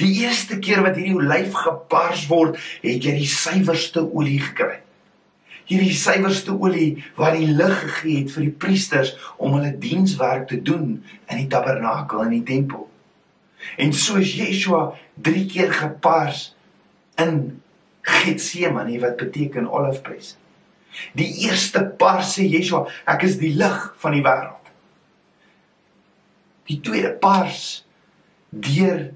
Die 0.00 0.10
eerste 0.22 0.58
keer 0.62 0.80
wat 0.86 0.96
hierdie 0.96 1.18
olyf 1.18 1.54
gepars 1.60 2.24
word, 2.30 2.56
het 2.82 3.04
jy 3.04 3.18
die 3.20 3.28
suiwerste 3.28 4.02
olie 4.06 4.40
gekry 4.40 4.83
hierdie 5.68 5.94
suiwerste 5.96 6.52
olie 6.52 7.04
wat 7.16 7.36
die 7.38 7.48
lig 7.48 7.76
gegee 7.86 8.22
het 8.22 8.32
vir 8.34 8.46
die 8.46 8.56
priesters 8.64 9.14
om 9.36 9.56
hulle 9.56 9.72
dienswerk 9.80 10.48
te 10.50 10.60
doen 10.62 10.98
in 11.00 11.40
die 11.40 11.48
tabernakel 11.50 12.24
en 12.26 12.34
die 12.36 12.44
tempel. 12.46 12.88
En 13.80 13.94
soos 13.96 14.34
Yeshua 14.36 14.90
3 15.24 15.44
keer 15.48 15.72
gepars 15.72 16.50
in 17.20 17.62
Getsemane 18.04 18.98
wat 19.00 19.16
beteken 19.16 19.70
olifprys. 19.70 20.34
Die 21.16 21.30
eerste 21.46 21.82
pars 21.98 22.36
sê 22.36 22.44
Yeshua, 22.46 22.84
ek 23.08 23.24
is 23.26 23.38
die 23.40 23.54
lig 23.56 23.78
van 24.02 24.14
die 24.14 24.22
wêreld. 24.24 24.68
Die 26.68 26.78
tweede 26.84 27.14
pars 27.20 27.84
deur 28.52 29.08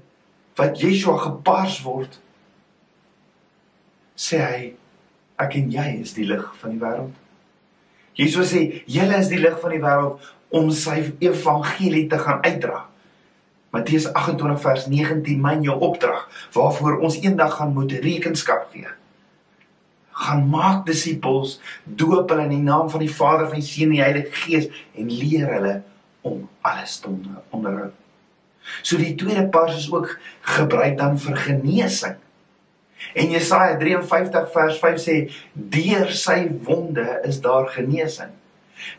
wat 0.59 0.81
Yeshua 0.81 1.15
gepars 1.21 1.79
word 1.85 2.17
sê 4.19 4.41
hy 4.43 4.63
ek 5.39 5.55
en 5.59 5.71
jy 5.73 5.87
is 6.01 6.13
die 6.17 6.27
lig 6.27 6.45
van 6.61 6.75
die 6.75 6.81
wêreld. 6.81 7.15
Jesus 8.19 8.51
sê, 8.51 8.61
julle 8.89 9.17
is 9.21 9.31
die 9.31 9.39
lig 9.39 9.57
van 9.61 9.73
die 9.75 9.81
wêreld 9.83 10.29
om 10.55 10.71
sy 10.75 10.97
evangelie 11.23 12.07
te 12.11 12.19
gaan 12.19 12.41
uitdra. 12.43 12.85
Matteus 13.73 14.07
28 14.17 14.61
vers 14.63 14.87
19 14.89 15.41
myn 15.41 15.61
jou 15.67 15.75
opdrag 15.85 16.25
waarvoor 16.55 17.03
ons 17.05 17.19
eendag 17.21 17.53
gaan 17.59 17.75
moet 17.75 17.93
rekenskap 18.01 18.71
gee. 18.73 18.89
Gaan 20.19 20.47
maak 20.51 20.83
disippels, 20.89 21.59
doop 21.85 22.33
hulle 22.33 22.47
in 22.49 22.57
die 22.57 22.65
naam 22.65 22.89
van 22.91 23.05
die 23.05 23.13
Vader, 23.13 23.47
van 23.47 23.61
die 23.61 23.67
Seun 23.67 23.93
en 23.93 23.95
die 23.95 24.03
Heilige 24.03 24.33
Gees 24.41 24.67
en 24.97 25.13
leer 25.13 25.53
hulle 25.53 25.75
om 26.27 26.41
alles 26.65 26.97
te 26.99 27.13
onderhou. 27.55 27.91
So 28.81 28.99
die 28.99 29.15
tweede 29.15 29.47
pas 29.53 29.77
is 29.77 29.87
ook 29.91 30.17
gebruik 30.57 30.97
dan 30.97 31.19
vir 31.21 31.37
genesing. 31.45 32.17
En 33.13 33.31
Jesaja 33.31 33.77
53 33.77 34.51
vers 34.51 34.79
5 34.79 34.99
sê 35.01 35.15
deur 35.53 36.11
sy 36.13 36.43
wonde 36.67 37.07
is 37.27 37.39
daar 37.41 37.69
genesing. 37.73 38.35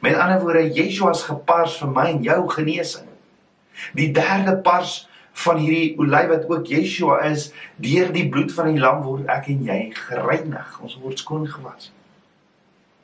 Met 0.00 0.16
ander 0.16 0.40
woorde, 0.40 0.66
Yeshua 0.72 1.12
is 1.14 1.22
gepars 1.28 1.78
vir 1.80 1.92
my 1.94 2.08
en 2.14 2.24
jou 2.24 2.40
genesing. 2.52 3.06
Die 3.96 4.10
derde 4.12 4.56
pars 4.64 5.06
van 5.44 5.60
hierdie 5.62 5.94
olyf 6.00 6.28
wat 6.32 6.48
ook 6.50 6.68
Yeshua 6.68 7.20
is, 7.30 7.50
deur 7.80 8.10
die 8.12 8.26
bloed 8.28 8.52
van 8.52 8.72
die 8.72 8.82
lam 8.82 9.04
word 9.06 9.30
ek 9.32 9.48
en 9.54 9.64
jy 9.68 9.80
gereinig. 9.96 10.76
Ons 10.84 10.98
word 11.00 11.22
skoon 11.22 11.46
gewas. 11.48 11.92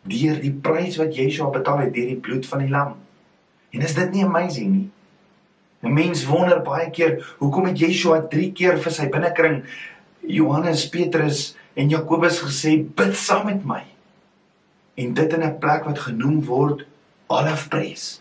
Deur 0.06 0.40
die 0.42 0.52
prys 0.52 0.98
wat 1.00 1.16
Yeshua 1.16 1.48
betaal 1.54 1.86
het 1.86 1.94
deur 1.94 2.12
die 2.12 2.20
bloed 2.20 2.48
van 2.50 2.64
die 2.64 2.72
lam. 2.72 2.96
En 3.72 3.86
is 3.86 3.96
dit 3.96 4.12
nie 4.12 4.24
amazing 4.24 4.70
nie? 4.74 4.86
'n 5.86 5.92
Mens 5.92 6.24
wonder 6.26 6.62
baie 6.64 6.90
keer 6.90 7.20
hoekom 7.38 7.66
het 7.68 7.78
Yeshua 7.78 8.22
3 8.30 8.52
keer 8.52 8.78
vir 8.82 8.92
sy 8.92 9.08
binnekring 9.12 9.62
Johannes, 10.26 10.88
Petrus 10.88 11.54
en 11.76 11.88
Jakobus 11.88 12.40
gesê 12.42 12.78
bid 12.82 13.14
saam 13.16 13.46
met 13.46 13.64
my. 13.64 13.82
En 14.96 15.14
dit 15.14 15.32
in 15.32 15.44
'n 15.44 15.58
plek 15.58 15.84
wat 15.84 15.98
genoem 15.98 16.44
word 16.44 16.86
Olifpres. 17.26 18.20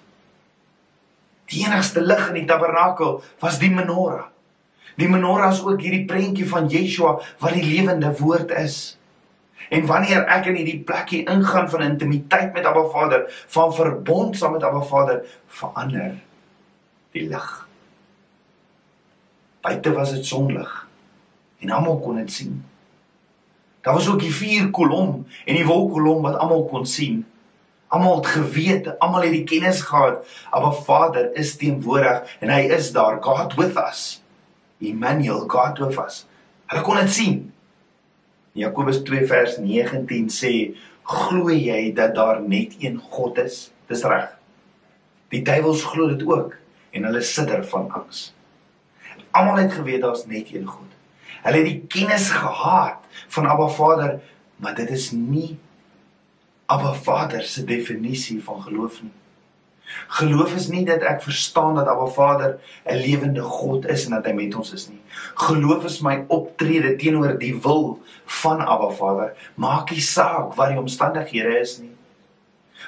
Die 1.46 1.66
enigste 1.66 2.02
lig 2.02 2.28
in 2.28 2.34
die 2.34 2.46
tabernakel 2.46 3.24
was 3.40 3.60
die 3.60 3.70
menorah. 3.70 4.28
Die 4.98 5.08
menorah 5.08 5.52
is 5.52 5.64
ook 5.64 5.82
hierdie 5.82 6.06
prentjie 6.06 6.48
van 6.50 6.70
Yeshua 6.70 7.20
wat 7.40 7.54
die 7.54 7.64
lewende 7.64 8.18
woord 8.18 8.52
is. 8.52 8.98
En 9.70 9.86
wanneer 9.86 10.26
ek 10.28 10.46
in 10.46 10.56
hierdie 10.56 10.84
plekkie 10.84 11.26
ingaan 11.26 11.70
van 11.70 11.82
intimiteit 11.82 12.54
met 12.54 12.66
Abba 12.66 12.88
Vader, 12.90 13.26
van 13.48 13.74
verbond 13.74 14.38
saam 14.38 14.52
met 14.52 14.64
Abba 14.64 14.82
Vader, 14.82 15.26
verander 15.48 16.16
die 17.12 17.28
lig. 17.28 17.68
Buite 19.62 19.94
was 19.94 20.12
dit 20.12 20.26
sonlig 20.26 20.85
en 21.66 21.74
almal 21.74 22.00
kon 22.00 22.20
dit 22.22 22.32
sien. 22.32 22.60
Daar 23.86 23.98
was 23.98 24.10
ook 24.10 24.20
die 24.22 24.34
vier 24.34 24.70
kolom 24.74 25.26
en 25.46 25.58
die 25.58 25.66
wolkkolom 25.66 26.22
wat 26.26 26.38
almal 26.42 26.66
kon 26.70 26.86
sien. 26.90 27.24
Almal 27.94 28.20
het 28.22 28.30
geweet, 28.34 28.88
almal 29.00 29.26
het 29.26 29.34
die 29.34 29.46
kennis 29.46 29.82
gehad, 29.86 30.24
maar 30.52 30.78
Vader 30.86 31.30
is 31.38 31.56
teenwoordig 31.62 32.38
en 32.42 32.54
hy 32.54 32.64
is 32.78 32.92
daar, 32.94 33.18
God 33.24 33.54
with 33.58 33.78
us. 33.82 34.06
Emmanuel, 34.82 35.46
God 35.50 35.82
with 35.82 36.00
us. 36.02 36.24
Hulle 36.70 36.82
kon 36.86 37.02
dit 37.02 37.14
sien. 37.14 37.38
Jakobus 38.58 39.04
2 39.06 39.28
vers 39.30 39.58
19 39.62 40.30
sê, 40.30 40.76
"Glo 41.04 41.50
jy 41.50 41.94
dat 41.94 42.16
daar 42.16 42.42
net 42.42 42.76
een 42.80 42.98
God 43.10 43.38
is?" 43.38 43.72
Dis 43.88 44.04
reg. 44.04 44.30
Die 45.30 45.42
duiwels 45.42 45.84
glo 45.84 46.08
dit 46.08 46.28
ook 46.28 46.56
en 46.92 47.04
hulle 47.04 47.22
sidder 47.22 47.66
van 47.66 47.92
angs. 47.92 48.34
Almal 49.32 49.56
het 49.56 49.74
geweet 49.74 50.02
daar's 50.02 50.26
net 50.26 50.54
een 50.54 50.66
God. 50.66 50.95
Hulle 51.46 51.62
het 51.62 51.68
die 51.70 51.82
kennis 51.94 52.32
gehad 52.34 53.04
van 53.28 53.46
Abba 53.46 53.68
Vader, 53.68 54.18
maar 54.58 54.74
dit 54.76 54.90
is 54.90 55.12
nie 55.14 55.58
Abba 56.66 56.94
Vader 56.94 57.44
se 57.46 57.64
definisie 57.64 58.40
van 58.44 58.64
geloof 58.66 59.04
nie. 59.04 59.14
Geloof 60.18 60.56
is 60.58 60.68
nie 60.74 60.82
dat 60.88 61.06
ek 61.06 61.22
verstaan 61.22 61.78
dat 61.78 61.88
Abba 61.92 62.08
Vader 62.16 62.58
'n 62.90 62.98
lewende 62.98 63.46
God 63.46 63.86
is 63.86 64.06
en 64.06 64.18
dat 64.18 64.26
hy 64.26 64.34
met 64.34 64.56
ons 64.56 64.74
is 64.74 64.88
nie. 64.90 65.02
Geloof 65.36 65.86
is 65.86 66.02
my 66.02 66.24
optrede 66.28 66.96
teenoor 66.96 67.38
die 67.38 67.54
wil 67.62 68.02
van 68.42 68.66
Abba 68.66 68.90
Vader, 68.90 69.34
maak 69.56 69.92
nie 69.92 70.02
saak 70.02 70.56
wat 70.58 70.74
die 70.74 70.82
omstandighede 70.82 71.60
is 71.60 71.78
nie. 71.78 71.94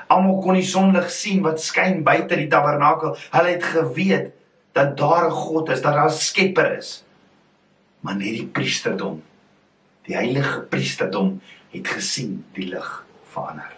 Almal 0.07 0.41
kon 0.41 0.53
die 0.53 0.65
sonlig 0.65 1.11
sien 1.11 1.43
wat 1.45 1.61
skyn 1.61 2.03
buite 2.03 2.35
die 2.35 2.49
tabernakel. 2.49 3.17
Hulle 3.31 3.49
het 3.49 3.63
geweet 3.63 4.31
dat 4.73 4.97
daar 4.97 5.27
'n 5.29 5.31
God 5.31 5.69
is, 5.69 5.81
dat 5.81 5.93
daar 5.93 6.09
'n 6.09 6.09
Skepper 6.09 6.77
is 6.77 7.03
maar 8.07 8.15
net 8.15 8.37
die 8.39 8.47
priesterdom 8.47 9.19
die 10.07 10.15
heilige 10.15 10.61
priesterdom 10.71 11.33
het 11.73 11.89
gesien 11.91 12.37
die 12.55 12.69
lig 12.71 12.87
verander 13.33 13.73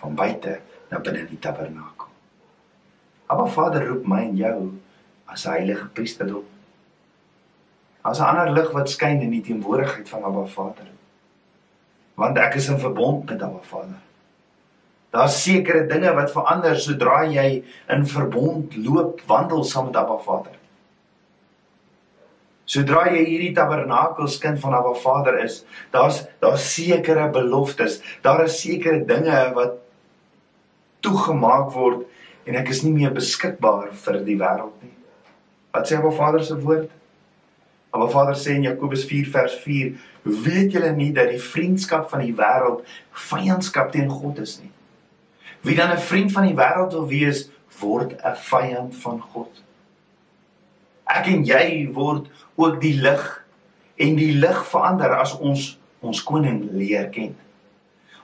van 0.00 0.14
buite 0.16 0.54
na 0.88 1.00
binne 1.00 1.26
die 1.28 1.40
tabernakel. 1.40 2.08
Maar 3.28 3.50
Vader 3.52 3.84
roep 3.88 4.06
my 4.08 4.22
en 4.26 4.38
jou 4.40 4.56
as 5.32 5.44
heilige 5.48 5.90
priesterdom. 5.96 6.44
As 8.02 8.20
'n 8.20 8.24
ander 8.24 8.52
lig 8.52 8.72
wat 8.72 8.90
skyn 8.90 9.20
in 9.20 9.30
die 9.30 9.42
teenwoordigheid 9.44 10.08
van 10.08 10.24
Abba 10.24 10.44
Vader. 10.44 10.88
Want 12.14 12.38
ek 12.38 12.54
is 12.54 12.68
in 12.68 12.78
verbond 12.78 13.30
met 13.30 13.42
Abba 13.42 13.62
Vader. 13.62 14.00
Daar's 15.10 15.42
sekere 15.42 15.86
dinge 15.86 16.14
wat 16.14 16.32
verander 16.32 16.80
sodra 16.80 17.24
jy 17.24 17.64
in 17.88 18.06
verbond 18.06 18.76
loop, 18.76 19.20
wandel 19.26 19.64
saam 19.64 19.86
met 19.86 19.96
Abba 19.96 20.16
Vader. 20.16 20.61
Sodra 22.72 23.02
jy 23.12 23.24
hierdie 23.26 23.52
tabernakelskind 23.56 24.60
van 24.62 24.78
Abba 24.78 24.94
Vader 24.96 25.36
is, 25.42 25.58
daar's 25.92 26.22
daar's 26.40 26.64
sekere 26.72 27.26
beloftes, 27.34 27.98
daar 28.24 28.44
is 28.46 28.60
sekere 28.62 29.02
dinge 29.04 29.40
wat 29.56 29.74
toegemaak 31.04 31.72
word 31.74 32.06
en 32.48 32.56
ek 32.62 32.70
is 32.72 32.80
nie 32.86 32.94
meer 32.94 33.12
beskikbaar 33.12 33.90
vir 34.04 34.20
die 34.24 34.38
wêreld 34.40 34.78
nie. 34.80 34.94
Wat 35.74 35.88
sê 35.88 35.98
Abba 35.98 36.12
Vader 36.16 36.44
se 36.46 36.56
woord? 36.62 36.88
Abba 37.92 38.06
Vader 38.14 38.38
sê 38.40 38.56
in 38.56 38.64
Jakobus 38.64 39.04
4 39.10 39.28
vers 39.34 39.58
4: 39.66 39.92
"Weet 40.24 40.72
julle 40.72 40.92
nie 40.96 41.10
dat 41.12 41.28
die 41.28 41.42
vriendskap 41.42 42.08
van 42.10 42.24
die 42.24 42.32
wêreld 42.32 42.86
vyandskap 43.28 43.92
teen 43.92 44.08
God 44.08 44.38
is 44.38 44.60
nie? 44.62 44.72
Wie 45.60 45.76
dan 45.76 45.92
'n 45.92 46.00
vriend 46.08 46.32
van 46.32 46.48
die 46.48 46.56
wêreld 46.56 46.96
wil 46.96 47.06
wees, 47.06 47.50
word 47.80 48.16
'n 48.24 48.36
vyand 48.48 48.96
van 48.96 49.20
God." 49.20 49.62
Ek 51.12 51.28
en 51.32 51.44
jy 51.44 51.88
word 51.92 52.28
ook 52.56 52.80
die 52.80 52.96
lig 53.00 53.22
en 54.00 54.16
die 54.16 54.32
lig 54.40 54.60
verander 54.72 55.14
as 55.20 55.36
ons 55.38 55.76
ons 56.02 56.22
koning 56.26 56.64
leer 56.74 57.06
ken. 57.14 57.36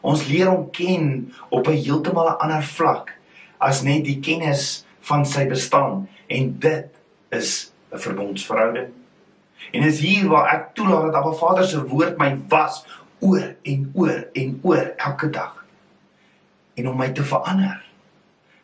Ons 0.03 0.25
leer 0.27 0.49
hom 0.51 0.67
ken 0.75 1.33
op 1.51 1.69
'n 1.69 1.79
heeltemal 1.79 2.35
ander 2.43 2.63
vlak 2.63 3.15
as 3.59 3.83
net 3.83 4.05
die 4.05 4.21
kennis 4.21 4.85
van 5.01 5.25
sy 5.27 5.47
bestaan 5.47 6.09
en 6.27 6.59
dit 6.59 6.87
is 7.31 7.73
'n 7.93 7.99
verbondsverhouding. 7.99 8.91
En 9.73 9.83
is 9.83 10.01
hier 10.01 10.29
waar 10.29 10.49
ek 10.55 10.75
toelaat 10.75 11.03
dat 11.03 11.15
Abba 11.15 11.33
Vader 11.33 11.65
se 11.65 11.83
woord 11.87 12.19
my 12.19 12.37
was 12.49 12.87
oor 13.21 13.55
en 13.63 13.91
oor 13.95 14.29
en 14.33 14.61
oor 14.63 14.93
elke 14.97 15.31
dag. 15.31 15.65
En 16.75 16.89
om 16.89 16.97
my 16.97 17.11
te 17.13 17.25
verander. 17.25 17.85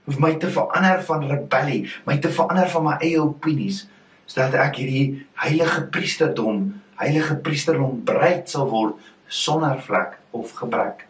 Om 0.05 0.15
my 0.19 0.35
te 0.35 0.51
verander 0.51 1.03
van 1.03 1.29
rebellie, 1.29 1.89
my 2.07 2.19
te 2.19 2.31
verander 2.31 2.69
van 2.69 2.85
my 2.85 2.97
eie 3.01 3.23
opinies 3.23 3.89
sodat 4.27 4.55
ek 4.55 4.81
hierdie 4.83 5.27
heilige 5.45 5.87
priesterdom 5.95 6.73
heilige 7.01 7.37
priesterrom 7.43 8.03
bruid 8.07 8.49
sal 8.51 8.69
word 8.71 9.11
sonder 9.29 9.81
vlek 9.83 10.19
of 10.37 10.55
gebrek. 10.59 11.07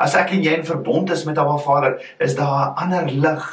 As 0.00 0.16
ek 0.18 0.32
en 0.34 0.42
jy 0.44 0.56
in 0.58 0.66
verbond 0.66 1.12
is 1.14 1.24
met 1.28 1.38
Abba 1.38 1.58
Vader, 1.62 2.00
is 2.18 2.34
daar 2.34 2.72
'n 2.72 2.76
ander 2.84 3.10
lig 3.10 3.44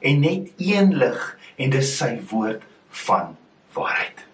en 0.00 0.20
net 0.20 0.50
een 0.56 0.96
lig 0.96 1.38
en 1.56 1.70
dis 1.70 1.96
sy 1.96 2.20
woord 2.30 2.62
van 2.88 3.36
waarheid. 3.74 4.24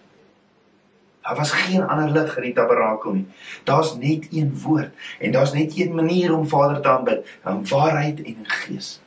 Daar 1.23 1.35
was 1.35 1.51
geen 1.51 1.83
ander 1.83 2.09
lig 2.09 2.37
in 2.37 2.43
die 2.43 2.53
tabernakel 2.53 3.13
nie. 3.13 3.27
Daar's 3.63 3.95
net 3.95 4.27
een 4.31 4.59
woord 4.63 4.93
en 5.19 5.31
daar's 5.31 5.53
net 5.53 5.75
een 5.75 5.95
manier 5.95 6.35
om 6.35 6.47
Vader 6.47 6.81
te 6.81 6.89
aanbid, 6.89 7.27
in 7.45 7.67
waarheid 7.67 8.17
en 8.19 8.25
in 8.25 8.45
gees. 8.45 9.01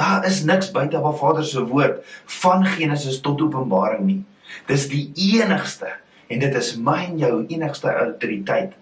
Daar 0.00 0.24
is 0.24 0.44
niks 0.44 0.70
buite 0.70 0.96
Abba 0.96 1.12
Vader 1.12 1.44
se 1.44 1.66
woord 1.66 2.04
van 2.24 2.64
Genesis 2.64 3.20
tot 3.20 3.40
Openbaring 3.40 4.04
nie. 4.06 4.24
Dis 4.66 4.86
die 4.88 5.10
enigste 5.14 5.90
en 6.26 6.40
dit 6.40 6.54
is 6.56 6.70
my 6.80 7.02
en 7.04 7.18
jou 7.20 7.34
enigste 7.52 7.92
autoriteit 7.92 8.72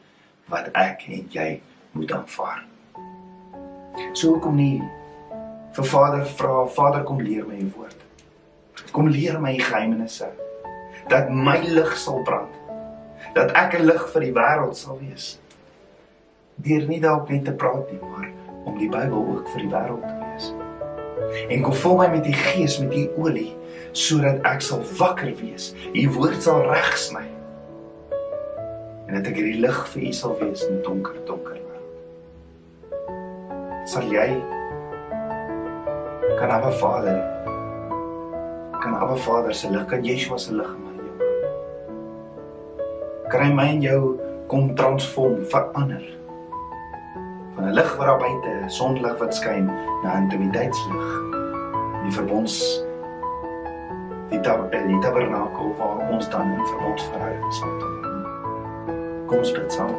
wat 0.52 0.68
ek 0.78 1.02
en 1.08 1.24
jy 1.34 1.48
moet 1.98 2.12
aanvaar. 2.14 2.60
So 4.12 4.38
kom 4.38 4.60
nie 4.60 4.78
vir 5.74 5.90
Vader 5.90 6.22
vra, 6.38 6.62
Vader 6.76 7.02
kom 7.08 7.18
leer 7.18 7.50
my 7.50 7.58
u 7.64 7.66
woord. 7.80 7.98
Kom 8.94 9.10
leer 9.10 9.40
my 9.42 9.56
geheimenisse 9.58 10.30
dat 11.10 11.34
my 11.34 11.58
lig 11.66 11.98
sal 11.98 12.22
brand. 12.22 12.54
Dat 13.34 13.50
ek 13.58 13.74
'n 13.80 13.90
lig 13.90 14.06
vir 14.14 14.22
die 14.28 14.34
wêreld 14.38 14.76
sal 14.76 15.02
wees. 15.02 15.38
Deur 16.62 16.86
nie 16.86 17.00
dalk 17.00 17.28
net 17.28 17.44
te 17.44 17.52
praat 17.52 17.90
nie, 17.90 18.00
maar 18.02 18.30
om 18.64 18.78
die 18.78 18.88
Bybel 18.88 19.18
ook 19.18 19.48
vir 19.48 19.60
die 19.66 19.74
wêreld 19.74 20.06
te 20.06 20.14
wees. 20.22 20.67
En 21.48 21.62
kom 21.64 21.76
vul 21.84 22.00
my 22.02 22.08
met 22.16 22.26
die 22.26 22.36
Gees, 22.36 22.78
met 22.82 22.92
die 22.94 23.08
olie, 23.20 23.52
sodat 23.92 24.44
ek 24.48 24.64
sal 24.64 24.82
wakker 24.98 25.32
wees. 25.40 25.72
U 25.92 26.08
woord 26.18 26.42
sal 26.44 26.64
reg 26.68 26.92
sny. 26.98 27.26
En 29.08 29.16
dat 29.16 29.30
ek 29.30 29.40
hierdie 29.40 29.62
lig 29.62 29.80
vir 29.94 30.10
u 30.10 30.12
sal 30.12 30.36
wees 30.42 30.66
in 30.68 30.82
donker, 30.84 31.16
donker 31.28 31.58
sal 33.88 34.04
jy 34.12 34.26
kan 36.36 36.50
Abba 36.52 36.68
Vader 36.76 37.16
kan 38.82 38.98
Abba 39.00 39.16
Vader 39.16 39.54
se 39.56 39.70
lig 39.72 39.86
kan 39.88 40.04
Yeshua 40.04 40.36
se 40.38 40.52
lig 40.52 40.68
in 40.74 40.82
my 40.84 40.92
kan 43.32 43.46
hy 43.46 43.48
my 43.56 43.66
en 43.72 43.80
jou 43.86 44.02
kom 44.52 44.74
transform 44.76 45.40
verander 45.54 46.04
van 47.58 47.68
'n 47.68 47.74
lig 47.74 47.96
wat 47.96 48.06
daar 48.06 48.18
buite 48.18 48.52
sonlig 48.66 49.18
wat 49.18 49.34
skyn 49.34 49.66
na 50.02 50.16
intimiteitslig 50.22 51.06
die 52.04 52.12
verbonds 52.14 52.84
die 54.30 54.40
tab 54.40 54.70
die 54.72 55.00
tabernakel 55.02 55.74
waar 55.78 55.98
ons 56.10 56.30
dan 56.30 56.54
in 56.54 56.66
verbondsverhouding 56.66 57.52
sal 57.52 57.74
kom 59.26 59.38
ons 59.38 59.52
bid 59.52 59.72
saam 59.72 59.94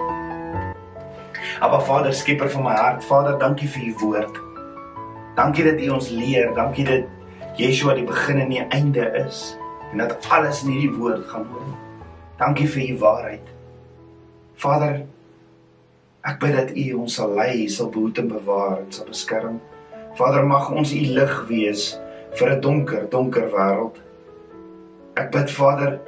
Aba 1.60 1.80
Vader, 1.80 2.14
skieper 2.14 2.50
van 2.50 2.64
my 2.64 2.74
hart, 2.76 3.04
Vader, 3.04 3.38
dankie 3.40 3.68
vir 3.68 3.84
u 3.84 3.94
woord. 4.00 4.38
Dankie 5.36 5.64
dat 5.64 5.82
u 5.82 5.90
ons 5.90 6.10
leer, 6.10 6.54
dankie 6.56 6.86
dat 6.88 7.60
Yeshua 7.60 7.94
die 7.98 8.06
begin 8.08 8.40
en 8.40 8.50
die 8.50 8.64
einde 8.76 9.08
is 9.28 9.58
en 9.92 9.98
dat 9.98 10.28
alles 10.30 10.64
in 10.64 10.72
hierdie 10.72 10.96
woord 10.96 11.26
gaan 11.28 11.48
word. 11.52 11.74
Dankie 12.40 12.68
vir 12.70 12.90
u 12.94 12.98
waarheid. 13.02 13.52
Vader, 14.56 15.02
ek 16.28 16.40
bid 16.40 16.56
dat 16.56 16.72
u 16.76 16.94
ons 16.94 17.16
sal 17.16 17.36
lei, 17.36 17.68
sal 17.68 17.90
behoed 17.90 18.18
en 18.18 18.28
bewaar 18.28 18.80
en 18.80 18.92
sal 18.92 19.06
beskerm. 19.06 19.60
Vader, 20.16 20.46
mag 20.46 20.72
ons 20.72 20.94
u 20.94 21.00
lig 21.00 21.36
wees 21.48 22.00
vir 22.40 22.50
'n 22.56 22.62
donker, 22.62 23.10
donker 23.10 23.50
wêreld. 23.52 24.02
Ek 25.16 25.32
bid 25.32 25.52
Vader, 25.52 26.00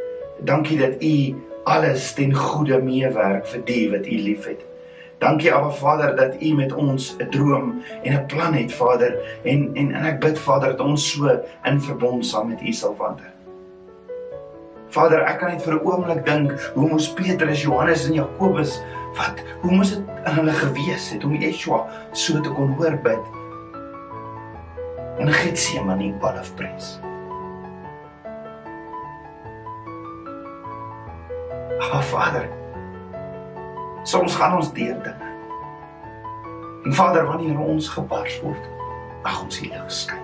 dankie 0.43 0.77
dat 0.77 1.01
u 1.03 1.35
alles 1.65 2.13
ten 2.13 2.33
goeie 2.33 2.81
meewerk 2.81 3.45
vir 3.45 3.61
die 3.65 3.89
wat 3.91 4.05
u 4.05 4.17
liefhet. 4.17 4.65
Dankie 5.21 5.53
Abba 5.53 5.69
Vader 5.69 6.15
dat 6.15 6.41
U 6.41 6.53
met 6.53 6.73
ons 6.73 7.15
'n 7.19 7.29
droom 7.29 7.83
en 8.03 8.13
'n 8.13 8.25
plan 8.25 8.53
het, 8.53 8.73
Vader. 8.73 9.13
En 9.43 9.69
en 9.73 9.91
en 9.91 10.05
ek 10.05 10.19
bid 10.19 10.39
Vader 10.39 10.69
dat 10.69 10.79
ons 10.79 11.11
so 11.11 11.39
in 11.63 11.81
verbond 11.81 12.25
saam 12.25 12.47
met 12.47 12.61
U 12.61 12.73
sal 12.73 12.95
wandel. 12.95 13.25
Vader, 14.89 15.21
ek 15.21 15.39
kan 15.39 15.49
net 15.49 15.61
vir 15.61 15.73
'n 15.73 15.85
oomblik 15.85 16.25
dink 16.25 16.51
hoe 16.73 16.89
moes 16.89 17.13
Petrus, 17.13 17.61
Johannes 17.61 18.07
en 18.07 18.13
Jakobus 18.13 18.81
wat 19.17 19.43
hoe 19.61 19.71
moes 19.71 19.95
dit 19.95 20.23
in 20.25 20.39
hulle 20.39 20.55
gewees 20.61 21.09
het 21.11 21.23
om 21.27 21.35
Yeshua 21.35 21.83
so 22.11 22.41
te 22.41 22.49
kon 22.49 22.73
hoor 22.79 22.97
bid. 23.03 23.29
En 25.19 25.33
Getsemane 25.33 26.13
Olive 26.21 26.53
Press. 26.55 26.97
Aba 31.81 32.01
Vader, 32.01 32.49
Soms 34.03 34.35
gaan 34.35 34.55
ons 34.55 34.73
deur 34.73 35.03
dinge. 35.03 35.29
En 36.83 36.93
Vader, 36.93 37.25
wanneer 37.25 37.59
ons 37.59 37.89
gebars 37.89 38.39
word, 38.41 38.69
mag 39.23 39.43
ons 39.43 39.59
hier 39.59 39.69
lig 39.69 39.91
skyn. 39.93 40.23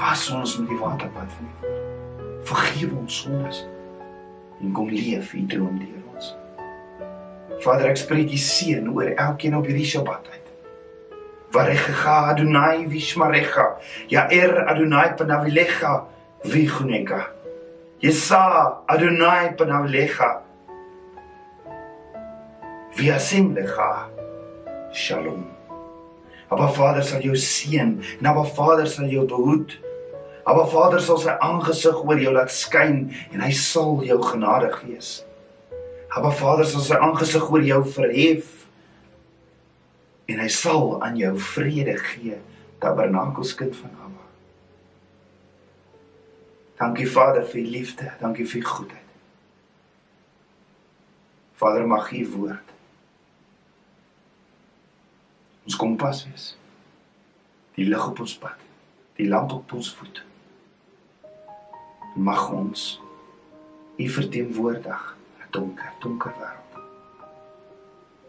Was 0.00 0.30
ons 0.32 0.56
met 0.58 0.72
die 0.72 0.78
waterpad 0.80 1.28
van 1.36 1.50
U. 1.50 1.74
Vergewe 2.48 2.96
ons 2.96 3.20
sondes 3.22 3.66
en 4.60 4.72
kom 4.72 4.88
leef 4.88 5.34
U 5.36 5.44
droom 5.46 5.76
deur 5.78 5.92
ons. 5.92 5.95
Vader, 7.64 7.90
ek 7.92 8.00
spreek 8.00 8.32
U 8.32 8.40
seën 8.40 8.88
oor 8.92 9.12
elkeen 9.14 9.56
op 9.56 9.68
hierdie 9.68 9.86
Sabbat 9.88 10.28
uit. 10.32 10.42
Varecha 11.54 12.16
Adonai 12.32 12.86
Vishmarecha, 12.90 13.70
Yair 14.12 14.66
Adonai 14.66 15.14
Panavilecha 15.16 16.02
Viguneka. 16.44 17.22
Yesa 18.02 18.82
Adonai 18.88 19.56
Panavilecha 19.56 20.42
via 22.96 23.16
semlecha 23.18 24.08
shalom 24.92 25.44
Aba 26.50 26.66
Vader 26.72 27.02
sal 27.02 27.20
jou 27.20 27.36
seën 27.36 27.90
en 28.20 28.26
Aba 28.26 28.44
Vader 28.56 28.86
sal 28.86 29.08
jou 29.12 29.26
behoed 29.28 29.74
Aba 30.46 30.64
Vader 30.64 31.00
sal 31.00 31.20
sy 31.20 31.34
aangesig 31.40 31.98
oor 32.04 32.20
jou 32.20 32.32
laat 32.32 32.52
skyn 32.52 33.02
en 33.32 33.44
hy 33.44 33.50
sal 33.52 34.00
jou 34.04 34.16
genadig 34.30 34.76
wees 34.86 35.10
Aba 36.16 36.30
Vader 36.32 36.64
sal 36.64 36.84
sy 36.84 36.96
aangesig 36.96 37.48
oor 37.52 37.64
jou 37.64 37.82
verhef. 37.92 38.52
En 40.32 40.40
hy 40.42 40.48
sal 40.50 40.96
aan 41.04 41.18
jou 41.20 41.34
vrede 41.52 41.96
gee 42.02 42.38
tabernakelskind 42.82 43.76
van 43.76 43.92
Abba. 44.06 44.24
Dankie 46.80 47.08
Vader 47.10 47.44
vir 47.48 47.60
u 47.60 47.66
liefde. 47.74 48.08
Dankie 48.20 48.46
vir 48.48 48.62
u 48.62 48.64
goedheid. 48.64 49.02
Vader 51.56 51.86
mag 51.88 52.10
u 52.12 52.24
woord 52.36 52.72
ons 55.66 55.76
kompas 55.76 56.22
wees. 56.28 56.44
Die 57.74 57.88
lig 57.90 58.04
op 58.06 58.20
ons 58.22 58.36
pad, 58.38 58.60
die 59.18 59.26
lamp 59.28 59.50
op 59.52 59.72
ons 59.74 59.90
voet. 59.98 60.22
Mag 62.14 62.46
ons 62.54 62.94
U 63.96 64.08
verteenwoordig 64.12 65.15
donker, 65.56 65.90
donker 66.04 66.36
wêreld. 66.36 66.80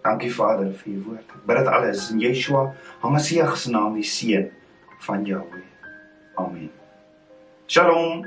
Dankie 0.08 0.32
Vader 0.32 0.72
vir 0.72 0.94
U 0.94 1.04
woord. 1.10 1.36
Ek 1.36 1.46
bid 1.50 1.60
dit 1.60 1.70
alles 1.78 2.08
in 2.14 2.24
Yeshua 2.24 2.64
HaMashiach 3.04 3.58
se 3.60 3.74
naam, 3.74 3.98
die 4.00 4.08
seun 4.08 4.50
van 5.04 5.26
Jahweh. 5.28 5.66
Amen. 6.40 6.72
Shalom. 7.68 8.24